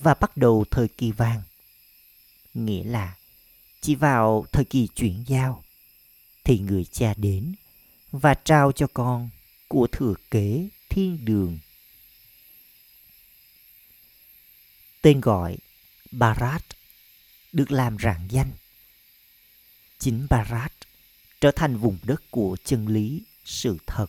và 0.00 0.14
bắt 0.14 0.36
đầu 0.36 0.64
thời 0.70 0.88
kỳ 0.88 1.12
vàng. 1.12 1.42
Nghĩa 2.54 2.84
là 2.84 3.16
chỉ 3.80 3.94
vào 3.94 4.46
thời 4.52 4.64
kỳ 4.64 4.88
chuyển 4.94 5.24
giao 5.26 5.62
thì 6.44 6.58
người 6.58 6.84
cha 6.84 7.14
đến 7.16 7.54
và 8.10 8.34
trao 8.34 8.72
cho 8.72 8.86
con 8.94 9.30
của 9.68 9.86
thừa 9.92 10.14
kế 10.30 10.68
thiên 10.88 11.24
đường. 11.24 11.58
Tên 15.02 15.20
gọi 15.20 15.56
Barat 16.10 16.64
được 17.52 17.70
làm 17.70 17.96
rạng 17.98 18.26
danh. 18.30 18.50
Chính 19.98 20.26
Barat 20.30 20.72
trở 21.40 21.50
thành 21.50 21.76
vùng 21.76 21.98
đất 22.02 22.22
của 22.30 22.56
chân 22.64 22.88
lý, 22.88 23.22
sự 23.44 23.78
thật 23.86 24.06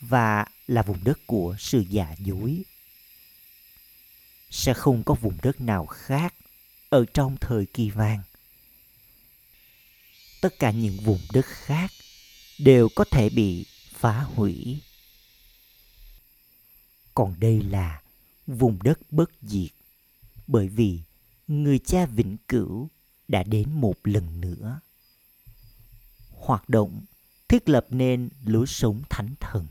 và 0.00 0.46
là 0.66 0.82
vùng 0.82 1.04
đất 1.04 1.18
của 1.26 1.56
sự 1.58 1.84
giả 1.88 2.14
dối. 2.18 2.62
Sẽ 4.50 4.74
không 4.74 5.02
có 5.02 5.14
vùng 5.14 5.38
đất 5.42 5.60
nào 5.60 5.86
khác 5.86 6.34
ở 6.88 7.04
trong 7.14 7.36
thời 7.40 7.66
kỳ 7.66 7.90
vàng. 7.90 8.22
Tất 10.40 10.58
cả 10.58 10.70
những 10.70 10.96
vùng 10.96 11.20
đất 11.32 11.46
khác 11.46 11.90
đều 12.58 12.88
có 12.94 13.04
thể 13.10 13.28
bị 13.28 13.66
phá 13.92 14.20
hủy. 14.20 14.80
Còn 17.14 17.40
đây 17.40 17.62
là 17.62 18.02
vùng 18.46 18.78
đất 18.82 18.98
bất 19.10 19.30
diệt, 19.42 19.70
bởi 20.46 20.68
vì 20.68 21.00
người 21.46 21.78
cha 21.78 22.06
vĩnh 22.06 22.36
cửu 22.48 22.88
đã 23.28 23.42
đến 23.42 23.72
một 23.72 23.94
lần 24.04 24.40
nữa. 24.40 24.80
Hoạt 26.30 26.68
động 26.68 27.04
thiết 27.48 27.68
lập 27.68 27.86
nên 27.90 28.28
lối 28.44 28.66
sống 28.66 29.02
thánh 29.10 29.34
thần 29.40 29.66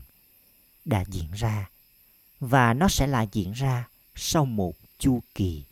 đã 0.84 1.04
diễn 1.10 1.32
ra, 1.32 1.70
và 2.40 2.74
nó 2.74 2.88
sẽ 2.88 3.06
lại 3.06 3.28
diễn 3.32 3.52
ra 3.52 3.88
sau 4.14 4.44
một 4.44 4.76
chu 4.98 5.22
kỳ. 5.34 5.64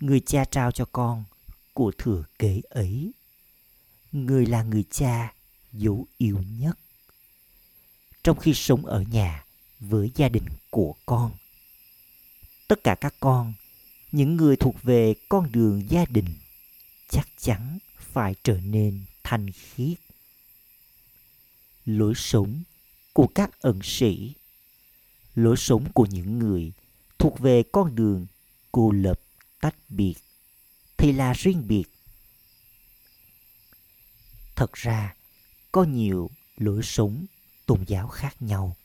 Người 0.00 0.20
cha 0.20 0.44
trao 0.44 0.72
cho 0.72 0.84
con 0.92 1.24
của 1.74 1.92
thừa 1.98 2.24
kế 2.38 2.60
ấy. 2.70 3.12
Người 4.12 4.46
là 4.46 4.62
người 4.62 4.84
cha 4.90 5.34
dấu 5.72 6.06
yêu 6.18 6.42
nhất. 6.58 6.78
Trong 8.22 8.38
khi 8.38 8.54
sống 8.54 8.86
ở 8.86 9.02
nhà 9.02 9.44
với 9.80 10.10
gia 10.14 10.28
đình 10.28 10.44
của 10.70 10.94
con. 11.06 11.32
Tất 12.68 12.84
cả 12.84 12.94
các 12.94 13.14
con, 13.20 13.52
những 14.12 14.36
người 14.36 14.56
thuộc 14.56 14.82
về 14.82 15.14
con 15.28 15.52
đường 15.52 15.90
gia 15.90 16.04
đình 16.04 16.34
chắc 17.10 17.28
chắn 17.38 17.78
phải 17.98 18.34
trở 18.42 18.60
nên 18.60 19.04
thanh 19.22 19.50
khiết. 19.52 19.98
Lối 21.84 22.14
sống 22.16 22.62
của 23.12 23.26
các 23.26 23.60
ẩn 23.60 23.80
sĩ 23.82 24.34
lối 25.34 25.56
sống 25.56 25.92
của 25.94 26.06
những 26.10 26.38
người 26.38 26.72
thuộc 27.18 27.38
về 27.38 27.62
con 27.72 27.94
đường 27.94 28.26
cô 28.72 28.90
lập 28.90 29.20
tách 29.60 29.76
biệt 29.88 30.14
thì 30.96 31.12
là 31.12 31.32
riêng 31.32 31.66
biệt. 31.68 31.84
Thật 34.56 34.72
ra, 34.72 35.14
có 35.72 35.84
nhiều 35.84 36.30
lối 36.56 36.82
sống 36.82 37.26
tôn 37.66 37.84
giáo 37.84 38.08
khác 38.08 38.42
nhau. 38.42 38.76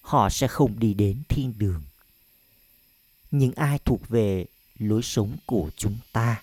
Họ 0.00 0.30
sẽ 0.30 0.48
không 0.48 0.78
đi 0.78 0.94
đến 0.94 1.22
thiên 1.28 1.54
đường. 1.58 1.82
Những 3.30 3.52
ai 3.52 3.78
thuộc 3.78 4.08
về 4.08 4.46
lối 4.78 5.02
sống 5.02 5.36
của 5.46 5.70
chúng 5.76 5.98
ta 6.12 6.42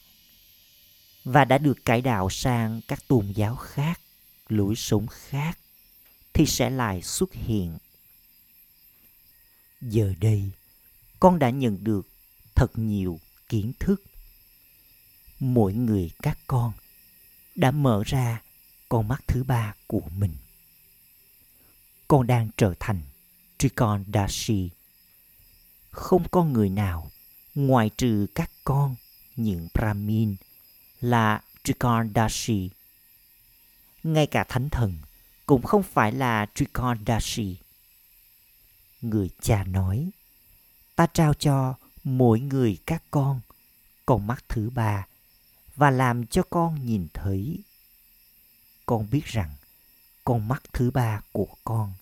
và 1.24 1.46
đã 1.46 1.58
được 1.58 1.86
cải 1.86 2.02
đạo 2.02 2.30
sang 2.30 2.82
các 2.88 3.08
tôn 3.08 3.32
giáo 3.32 3.56
khác, 3.56 4.02
lối 4.50 4.76
sống 4.76 5.08
khác, 5.08 5.60
thì 6.34 6.46
sẽ 6.46 6.70
lại 6.70 7.02
xuất 7.02 7.34
hiện. 7.34 7.78
Giờ 9.82 10.14
đây, 10.20 10.52
con 11.20 11.40
đã 11.40 11.50
nhận 11.50 11.84
được 11.84 12.08
thật 12.56 12.72
nhiều 12.76 13.20
kiến 13.50 13.74
thức 13.80 14.02
mỗi 15.44 15.74
người 15.74 16.12
các 16.22 16.38
con 16.48 16.72
đã 17.56 17.72
mở 17.72 18.04
ra 18.06 18.42
con 18.90 19.08
mắt 19.08 19.24
thứ 19.28 19.44
ba 19.44 19.76
của 19.88 20.02
mình 20.18 20.34
con 22.08 22.28
đang 22.28 22.50
trở 22.58 22.74
thành 22.80 23.02
Trikon 23.58 24.04
Dashi. 24.14 24.70
Không 25.92 26.30
có 26.30 26.44
người 26.44 26.70
nào 26.70 27.12
ngoại 27.56 27.90
trừ 27.98 28.28
các 28.36 28.52
con 28.64 28.96
những 29.36 29.68
Brahmin 29.74 30.36
là 31.02 31.42
Trikon 31.64 32.12
Dashi. 32.16 32.70
Ngay 34.04 34.28
cả 34.28 34.46
thánh 34.50 34.70
thần 34.70 34.98
cũng 35.46 35.64
không 35.64 35.84
phải 35.84 36.12
là 36.12 36.46
Trikondashi. 36.56 37.58
Người 39.02 39.30
cha 39.42 39.64
nói, 39.64 40.10
ta 40.96 41.08
trao 41.14 41.34
cho 41.34 41.76
mỗi 42.04 42.40
người 42.40 42.78
các 42.86 43.04
con 43.12 43.42
con 44.06 44.28
mắt 44.28 44.44
thứ 44.50 44.70
ba 44.70 45.08
và 45.76 45.92
làm 45.92 46.28
cho 46.28 46.44
con 46.50 46.86
nhìn 46.86 47.08
thấy. 47.14 47.60
Con 48.86 49.10
biết 49.12 49.26
rằng 49.26 49.54
con 50.24 50.48
mắt 50.48 50.64
thứ 50.74 50.92
ba 50.92 51.22
của 51.32 51.56
con 51.64 51.94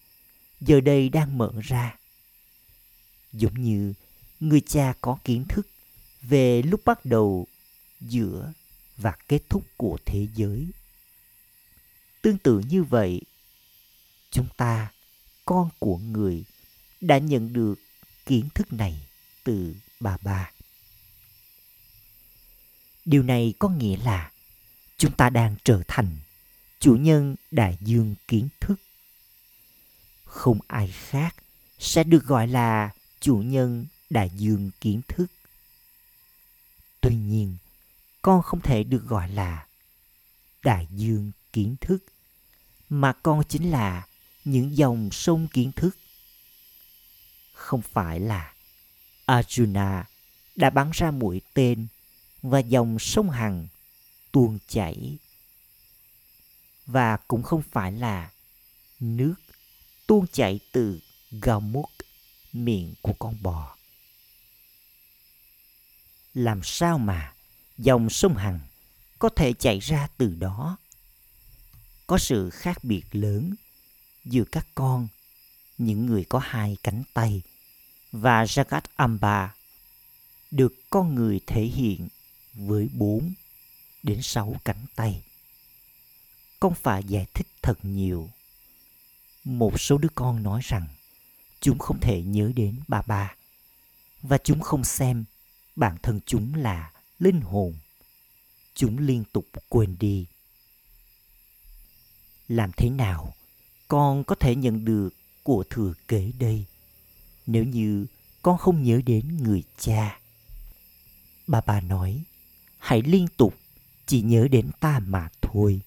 giờ 0.62 0.81
đây 0.81 1.10
đang 1.10 1.38
mở 1.38 1.51
ra. 1.62 1.95
Giống 3.34 3.62
như 3.62 3.93
người 4.39 4.62
cha 4.62 4.93
có 5.01 5.17
kiến 5.23 5.45
thức 5.49 5.67
về 6.21 6.62
lúc 6.62 6.81
bắt 6.86 7.05
đầu, 7.05 7.47
giữa 8.01 8.53
và 8.97 9.15
kết 9.27 9.41
thúc 9.49 9.63
của 9.77 9.97
thế 10.05 10.27
giới. 10.36 10.67
Tương 12.21 12.38
tự 12.38 12.62
như 12.69 12.84
vậy, 12.84 13.21
chúng 14.31 14.47
ta 14.57 14.91
con 15.45 15.69
của 15.79 15.97
người 15.97 16.43
đã 17.01 17.17
nhận 17.17 17.53
được 17.53 17.75
kiến 18.25 18.49
thức 18.55 18.73
này 18.73 19.07
từ 19.43 19.75
bà 19.99 20.17
bà 20.21 20.51
điều 23.05 23.23
này 23.23 23.53
có 23.59 23.69
nghĩa 23.69 23.97
là 23.97 24.31
chúng 24.97 25.11
ta 25.11 25.29
đang 25.29 25.55
trở 25.63 25.81
thành 25.87 26.17
chủ 26.79 26.95
nhân 26.95 27.35
đại 27.51 27.77
dương 27.81 28.15
kiến 28.27 28.47
thức. 28.59 28.75
Không 30.23 30.59
ai 30.67 30.87
khác 30.87 31.35
sẽ 31.79 32.03
được 32.03 32.25
gọi 32.25 32.47
là 32.47 32.89
chủ 33.19 33.37
nhân 33.37 33.85
đại 34.09 34.29
dương 34.29 34.71
kiến 34.81 35.01
thức. 35.07 35.27
Tuy 37.01 37.15
nhiên, 37.15 37.57
con 38.21 38.41
không 38.41 38.61
thể 38.61 38.83
được 38.83 39.05
gọi 39.07 39.29
là 39.29 39.65
đại 40.63 40.87
dương 40.91 41.31
kiến 41.53 41.75
thức, 41.81 41.97
mà 42.89 43.13
con 43.13 43.43
chính 43.49 43.71
là 43.71 44.07
những 44.45 44.77
dòng 44.77 45.09
sông 45.11 45.47
kiến 45.47 45.71
thức. 45.71 45.97
Không 47.53 47.81
phải 47.81 48.19
là 48.19 48.53
arjuna 49.25 50.03
đã 50.55 50.69
bắn 50.69 50.91
ra 50.93 51.11
mũi 51.11 51.41
tên 51.53 51.87
và 52.41 52.60
dòng 52.60 52.99
sông 52.99 53.30
hằng 53.30 53.67
tuôn 54.32 54.60
chảy 54.67 55.17
và 56.86 57.17
cũng 57.17 57.43
không 57.43 57.62
phải 57.71 57.91
là 57.91 58.32
nước 58.99 59.36
tuôn 60.08 60.25
chảy 60.32 60.60
từ 60.71 60.99
Gamuk, 61.32 61.91
miệng 62.54 62.93
của 63.01 63.13
con 63.13 63.38
bò. 63.41 63.75
Làm 66.34 66.63
sao 66.63 66.97
mà 66.97 67.34
dòng 67.77 68.10
sông 68.10 68.38
Hằng 68.38 68.60
có 69.19 69.30
thể 69.30 69.54
chảy 69.54 69.80
ra 69.80 70.08
từ 70.17 70.36
đó? 70.36 70.77
Có 72.08 72.17
sự 72.17 72.49
khác 72.49 72.84
biệt 72.84 73.04
lớn 73.12 73.56
giữa 74.25 74.43
các 74.51 74.67
con, 74.75 75.08
những 75.77 76.06
người 76.06 76.25
có 76.30 76.39
hai 76.39 76.77
cánh 76.84 77.04
tay, 77.13 77.41
và 78.12 78.43
Jagat 78.43 78.82
Amba 78.95 79.56
được 80.51 80.73
con 80.89 81.15
người 81.15 81.39
thể 81.47 81.62
hiện 81.62 82.08
với 82.53 82.89
bốn 82.93 83.33
đến 84.03 84.21
sáu 84.21 84.55
cánh 84.65 84.85
tay. 84.95 85.23
Con 86.59 86.73
phải 86.75 87.03
giải 87.03 87.25
thích 87.33 87.47
thật 87.61 87.77
nhiều. 87.83 88.29
Một 89.43 89.81
số 89.81 89.97
đứa 89.97 90.09
con 90.15 90.43
nói 90.43 90.61
rằng 90.63 90.87
chúng 91.61 91.79
không 91.79 91.99
thể 91.99 92.21
nhớ 92.21 92.51
đến 92.55 92.79
ba 92.87 93.01
ba 93.01 93.35
và 94.21 94.37
chúng 94.37 94.61
không 94.61 94.83
xem 94.83 95.25
bản 95.75 95.97
thân 96.03 96.19
chúng 96.25 96.55
là 96.55 96.91
linh 97.19 97.41
hồn. 97.41 97.73
Chúng 98.75 98.97
liên 98.97 99.23
tục 99.33 99.47
quên 99.69 99.97
đi. 99.99 100.25
Làm 102.47 102.71
thế 102.77 102.89
nào 102.89 103.33
con 103.87 104.23
có 104.23 104.35
thể 104.35 104.55
nhận 104.55 104.85
được 104.85 105.09
của 105.43 105.63
thừa 105.69 105.93
kế 106.07 106.31
đây 106.39 106.65
nếu 107.45 107.63
như 107.63 108.05
con 108.41 108.57
không 108.57 108.83
nhớ 108.83 109.01
đến 109.05 109.37
người 109.43 109.63
cha? 109.77 110.19
Bà 111.47 111.61
bà 111.61 111.81
nói, 111.81 112.23
hãy 112.81 113.01
liên 113.01 113.27
tục 113.37 113.57
chỉ 114.05 114.21
nhớ 114.21 114.47
đến 114.51 114.71
ta 114.79 114.99
mà 114.99 115.29
thôi. 115.41 115.81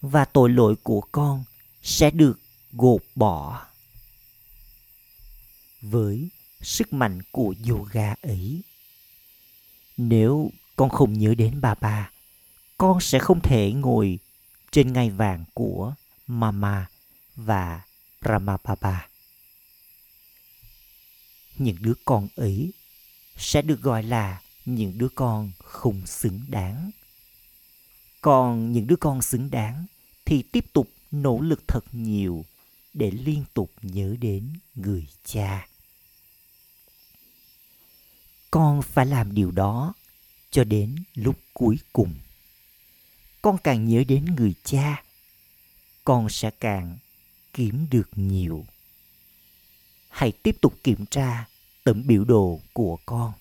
Và 0.00 0.24
tội 0.24 0.50
lỗi 0.50 0.74
của 0.82 1.00
con 1.00 1.44
sẽ 1.82 2.10
được 2.10 2.40
gột 2.72 3.02
bỏ. 3.14 3.66
Với 5.82 6.28
sức 6.60 6.92
mạnh 6.92 7.20
của 7.30 7.54
yoga 7.68 8.14
ấy, 8.22 8.62
nếu 9.96 10.50
con 10.76 10.90
không 10.90 11.12
nhớ 11.12 11.34
đến 11.34 11.60
bà 11.60 11.74
bà, 11.74 12.10
con 12.78 13.00
sẽ 13.00 13.18
không 13.18 13.40
thể 13.40 13.72
ngồi 13.72 14.18
trên 14.72 14.92
ngai 14.92 15.10
vàng 15.10 15.44
của 15.54 15.94
Mama 16.26 16.86
và 17.36 17.82
Ramapapa. 18.22 19.08
Những 21.58 21.76
đứa 21.80 21.94
con 22.04 22.28
ấy 22.36 22.72
sẽ 23.36 23.62
được 23.62 23.80
gọi 23.80 24.02
là 24.02 24.40
những 24.64 24.98
đứa 24.98 25.08
con 25.14 25.52
không 25.58 26.06
xứng 26.06 26.40
đáng. 26.48 26.90
Còn 28.20 28.72
những 28.72 28.86
đứa 28.86 28.96
con 28.96 29.22
xứng 29.22 29.50
đáng 29.50 29.86
thì 30.24 30.42
tiếp 30.42 30.64
tục 30.72 30.90
nỗ 31.10 31.40
lực 31.40 31.68
thật 31.68 31.84
nhiều 31.92 32.44
để 32.94 33.10
liên 33.10 33.44
tục 33.54 33.72
nhớ 33.82 34.16
đến 34.20 34.52
người 34.74 35.06
cha. 35.24 35.68
Con 38.50 38.82
phải 38.82 39.06
làm 39.06 39.34
điều 39.34 39.50
đó 39.50 39.94
cho 40.50 40.64
đến 40.64 40.96
lúc 41.14 41.36
cuối 41.54 41.78
cùng. 41.92 42.14
Con 43.42 43.58
càng 43.64 43.88
nhớ 43.88 44.04
đến 44.08 44.24
người 44.24 44.54
cha, 44.64 45.04
con 46.04 46.28
sẽ 46.28 46.50
càng 46.50 46.98
kiếm 47.52 47.86
được 47.90 48.08
nhiều. 48.16 48.66
Hãy 50.08 50.32
tiếp 50.32 50.56
tục 50.60 50.74
kiểm 50.84 51.06
tra 51.06 51.48
tấm 51.84 52.06
biểu 52.06 52.24
đồ 52.24 52.60
của 52.72 52.98
con 53.06 53.32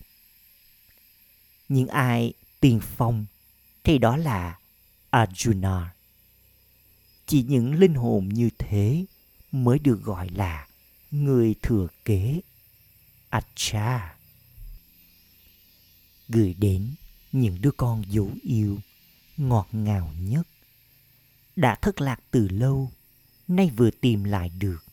những 1.73 1.87
ai 1.87 2.33
tiên 2.59 2.79
phong 2.97 3.25
thì 3.83 3.97
đó 3.97 4.17
là 4.17 4.59
Arjuna. 5.11 5.85
Chỉ 7.25 7.43
những 7.43 7.79
linh 7.79 7.93
hồn 7.93 8.29
như 8.29 8.49
thế 8.57 9.05
mới 9.51 9.79
được 9.79 10.03
gọi 10.03 10.29
là 10.29 10.67
người 11.11 11.55
thừa 11.61 11.87
kế 12.05 12.41
Acha. 13.29 14.15
Gửi 16.29 16.53
đến 16.53 16.95
những 17.31 17.61
đứa 17.61 17.71
con 17.71 18.03
dấu 18.07 18.31
yêu 18.41 18.79
ngọt 19.37 19.67
ngào 19.71 20.13
nhất 20.19 20.47
đã 21.55 21.75
thất 21.75 22.01
lạc 22.01 22.19
từ 22.31 22.47
lâu, 22.47 22.91
nay 23.47 23.71
vừa 23.77 23.91
tìm 23.91 24.23
lại 24.23 24.49
được 24.49 24.83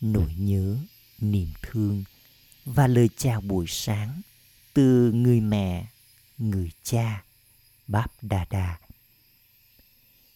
nỗi 0.00 0.34
nhớ, 0.38 0.78
niềm 1.18 1.48
thương 1.62 2.04
và 2.64 2.86
lời 2.86 3.08
chào 3.16 3.40
buổi 3.40 3.66
sáng 3.68 4.22
từ 4.74 5.12
người 5.12 5.40
mẹ, 5.40 5.86
người 6.38 6.70
cha, 6.82 7.24
Báp 7.86 8.12
Đà 8.22 8.46
Đà. 8.50 8.78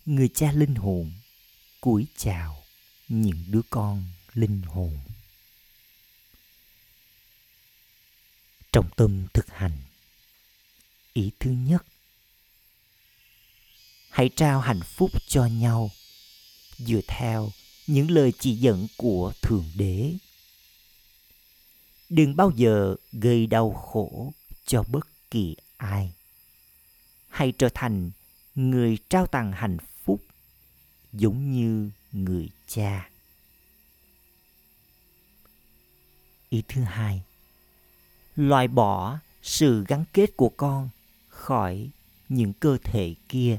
Người 0.06 0.28
cha 0.28 0.52
linh 0.52 0.74
hồn 0.74 1.12
cúi 1.80 2.06
chào 2.16 2.62
những 3.08 3.44
đứa 3.48 3.62
con 3.70 4.04
linh 4.32 4.62
hồn. 4.62 4.98
Trong 8.72 8.90
tâm 8.96 9.26
thực 9.34 9.46
hành, 9.48 9.78
ý 11.12 11.30
thứ 11.40 11.50
nhất, 11.50 11.86
hãy 14.10 14.30
trao 14.36 14.60
hạnh 14.60 14.80
phúc 14.84 15.10
cho 15.28 15.46
nhau 15.46 15.90
dựa 16.78 17.00
theo 17.06 17.50
những 17.86 18.10
lời 18.10 18.32
chỉ 18.38 18.56
dẫn 18.56 18.86
của 18.96 19.32
Thượng 19.42 19.70
Đế 19.76 20.14
đừng 22.08 22.36
bao 22.36 22.50
giờ 22.50 22.96
gây 23.12 23.46
đau 23.46 23.72
khổ 23.72 24.32
cho 24.66 24.84
bất 24.92 25.06
kỳ 25.30 25.56
ai. 25.76 26.14
Hãy 27.28 27.52
trở 27.52 27.68
thành 27.74 28.10
người 28.54 28.98
trao 29.08 29.26
tặng 29.26 29.52
hạnh 29.52 29.76
phúc 30.04 30.22
giống 31.12 31.50
như 31.52 31.90
người 32.12 32.48
cha. 32.66 33.10
Ý 36.48 36.62
thứ 36.68 36.82
hai, 36.82 37.22
loại 38.36 38.68
bỏ 38.68 39.18
sự 39.42 39.84
gắn 39.88 40.04
kết 40.12 40.36
của 40.36 40.48
con 40.48 40.88
khỏi 41.28 41.90
những 42.28 42.52
cơ 42.52 42.78
thể 42.84 43.14
kia 43.28 43.58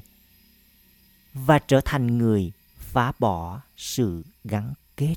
và 1.33 1.59
trở 1.59 1.81
thành 1.85 2.17
người 2.17 2.51
phá 2.77 3.11
bỏ 3.19 3.61
sự 3.77 4.23
gắn 4.43 4.73
kết 4.95 5.15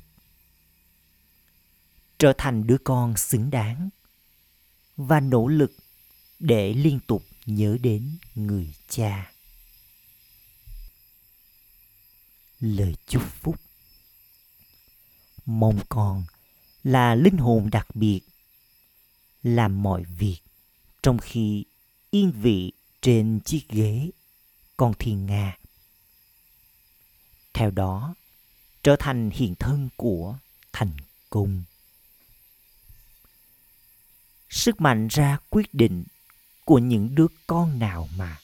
trở 2.21 2.33
thành 2.37 2.67
đứa 2.67 2.77
con 2.83 3.17
xứng 3.17 3.49
đáng 3.49 3.89
và 4.97 5.19
nỗ 5.19 5.47
lực 5.47 5.71
để 6.39 6.73
liên 6.73 6.99
tục 7.07 7.23
nhớ 7.45 7.77
đến 7.81 8.17
người 8.35 8.73
cha. 8.89 9.31
Lời 12.59 12.95
chúc 13.07 13.23
phúc. 13.23 13.55
Mong 15.45 15.79
con 15.89 16.23
là 16.83 17.15
linh 17.15 17.37
hồn 17.37 17.69
đặc 17.69 17.87
biệt, 17.95 18.21
làm 19.43 19.83
mọi 19.83 20.03
việc 20.03 20.39
trong 21.03 21.17
khi 21.17 21.65
yên 22.11 22.31
vị 22.31 22.71
trên 23.01 23.39
chiếc 23.45 23.69
ghế 23.69 24.09
con 24.77 24.93
thiên 24.99 25.25
nga. 25.25 25.57
Theo 27.53 27.71
đó, 27.71 28.15
trở 28.83 28.95
thành 28.99 29.29
hiện 29.33 29.55
thân 29.55 29.89
của 29.95 30.37
thành 30.73 30.91
công 31.29 31.63
sức 34.51 34.81
mạnh 34.81 35.07
ra 35.07 35.37
quyết 35.49 35.73
định 35.73 36.03
của 36.65 36.79
những 36.79 37.15
đứa 37.15 37.27
con 37.47 37.79
nào 37.79 38.09
mà 38.17 38.39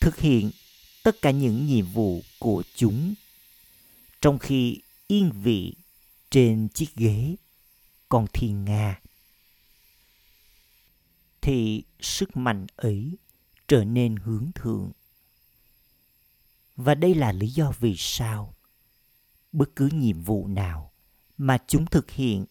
thực 0.00 0.18
hiện 0.18 0.50
tất 1.02 1.22
cả 1.22 1.30
những 1.30 1.66
nhiệm 1.66 1.86
vụ 1.86 2.22
của 2.38 2.62
chúng. 2.74 3.14
Trong 4.20 4.38
khi 4.38 4.80
yên 5.06 5.32
vị 5.32 5.74
trên 6.30 6.68
chiếc 6.68 6.94
ghế 6.96 7.36
con 8.08 8.26
thiên 8.32 8.64
nga, 8.64 9.00
thì 11.40 11.82
sức 12.00 12.36
mạnh 12.36 12.66
ấy 12.76 13.16
trở 13.68 13.84
nên 13.84 14.16
hướng 14.16 14.50
thượng. 14.54 14.92
Và 16.76 16.94
đây 16.94 17.14
là 17.14 17.32
lý 17.32 17.48
do 17.48 17.72
vì 17.78 17.94
sao 17.98 18.54
bất 19.52 19.76
cứ 19.76 19.88
nhiệm 19.92 20.22
vụ 20.22 20.46
nào 20.46 20.92
mà 21.38 21.58
chúng 21.66 21.86
thực 21.86 22.10
hiện 22.10 22.46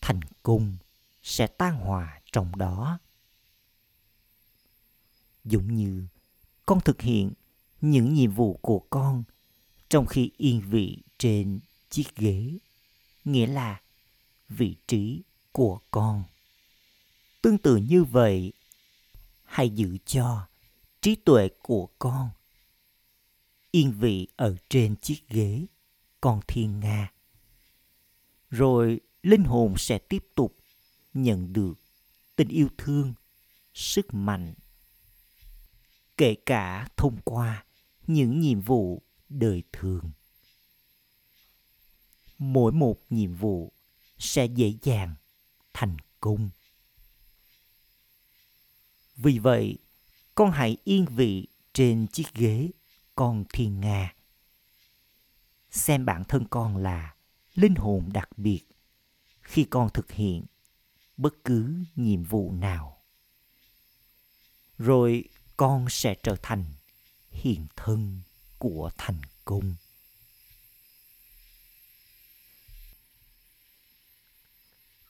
thành 0.00 0.20
công 0.42 0.76
sẽ 1.22 1.46
tan 1.46 1.76
hòa 1.76 2.20
trong 2.32 2.56
đó. 2.56 2.98
Giống 5.44 5.74
như 5.74 6.06
con 6.66 6.80
thực 6.80 7.00
hiện 7.00 7.32
những 7.80 8.14
nhiệm 8.14 8.30
vụ 8.30 8.58
của 8.62 8.78
con 8.90 9.24
trong 9.88 10.06
khi 10.06 10.30
yên 10.36 10.60
vị 10.60 11.02
trên 11.18 11.60
chiếc 11.90 12.16
ghế 12.16 12.58
nghĩa 13.24 13.46
là 13.46 13.80
vị 14.48 14.76
trí 14.86 15.22
của 15.52 15.80
con. 15.90 16.24
Tương 17.42 17.58
tự 17.58 17.76
như 17.76 18.04
vậy, 18.04 18.52
hãy 19.44 19.70
giữ 19.70 19.98
cho 20.06 20.46
trí 21.00 21.14
tuệ 21.14 21.48
của 21.62 21.88
con. 21.98 22.30
Yên 23.70 23.92
vị 23.92 24.28
ở 24.36 24.56
trên 24.68 24.96
chiếc 24.96 25.28
ghế 25.28 25.66
con 26.20 26.40
thiên 26.48 26.80
nga. 26.80 27.12
Rồi 28.50 29.00
linh 29.22 29.44
hồn 29.44 29.74
sẽ 29.78 29.98
tiếp 29.98 30.24
tục 30.34 30.56
nhận 31.14 31.52
được 31.52 31.74
tình 32.36 32.48
yêu 32.48 32.68
thương, 32.78 33.14
sức 33.74 34.14
mạnh. 34.14 34.54
Kể 36.16 36.34
cả 36.46 36.88
thông 36.96 37.20
qua 37.24 37.64
những 38.06 38.40
nhiệm 38.40 38.60
vụ 38.60 39.02
đời 39.28 39.62
thường. 39.72 40.10
Mỗi 42.38 42.72
một 42.72 42.96
nhiệm 43.10 43.34
vụ 43.34 43.72
sẽ 44.18 44.44
dễ 44.46 44.74
dàng 44.82 45.14
thành 45.72 45.96
công. 46.20 46.50
Vì 49.16 49.38
vậy, 49.38 49.78
con 50.34 50.50
hãy 50.50 50.76
yên 50.84 51.06
vị 51.06 51.46
trên 51.72 52.06
chiếc 52.12 52.34
ghế 52.34 52.70
con 53.14 53.44
thiên 53.52 53.80
nga. 53.80 54.14
Xem 55.70 56.06
bản 56.06 56.24
thân 56.24 56.46
con 56.50 56.76
là 56.76 57.14
linh 57.54 57.74
hồn 57.74 58.08
đặc 58.12 58.28
biệt 58.36 58.60
khi 59.42 59.64
con 59.64 59.90
thực 59.94 60.10
hiện 60.10 60.44
bất 61.20 61.34
cứ 61.44 61.84
nhiệm 61.96 62.24
vụ 62.24 62.52
nào. 62.52 63.02
Rồi 64.78 65.28
con 65.56 65.86
sẽ 65.90 66.14
trở 66.22 66.36
thành 66.42 66.64
hiện 67.30 67.66
thân 67.76 68.20
của 68.58 68.90
thành 68.98 69.20
công. 69.44 69.74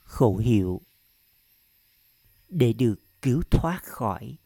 Khẩu 0.04 0.36
hiệu 0.36 0.80
Để 2.48 2.72
được 2.72 2.96
cứu 3.22 3.42
thoát 3.50 3.80
khỏi 3.84 4.36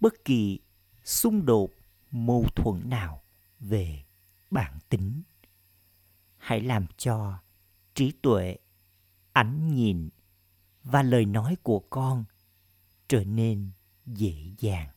bất 0.00 0.24
kỳ 0.24 0.60
xung 1.04 1.46
đột, 1.46 1.70
mâu 2.10 2.46
thuẫn 2.56 2.90
nào 2.90 3.22
về 3.60 4.04
bản 4.50 4.78
tính, 4.88 5.22
hãy 6.36 6.60
làm 6.60 6.86
cho 6.96 7.38
trí 7.94 8.12
tuệ 8.22 8.56
ánh 9.32 9.74
nhìn 9.74 10.08
và 10.90 11.02
lời 11.02 11.24
nói 11.24 11.56
của 11.62 11.80
con 11.90 12.24
trở 13.08 13.24
nên 13.24 13.70
dễ 14.06 14.34
dàng. 14.58 14.88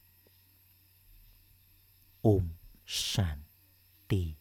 Ôm 2.21 2.49
shanti. 2.85 4.35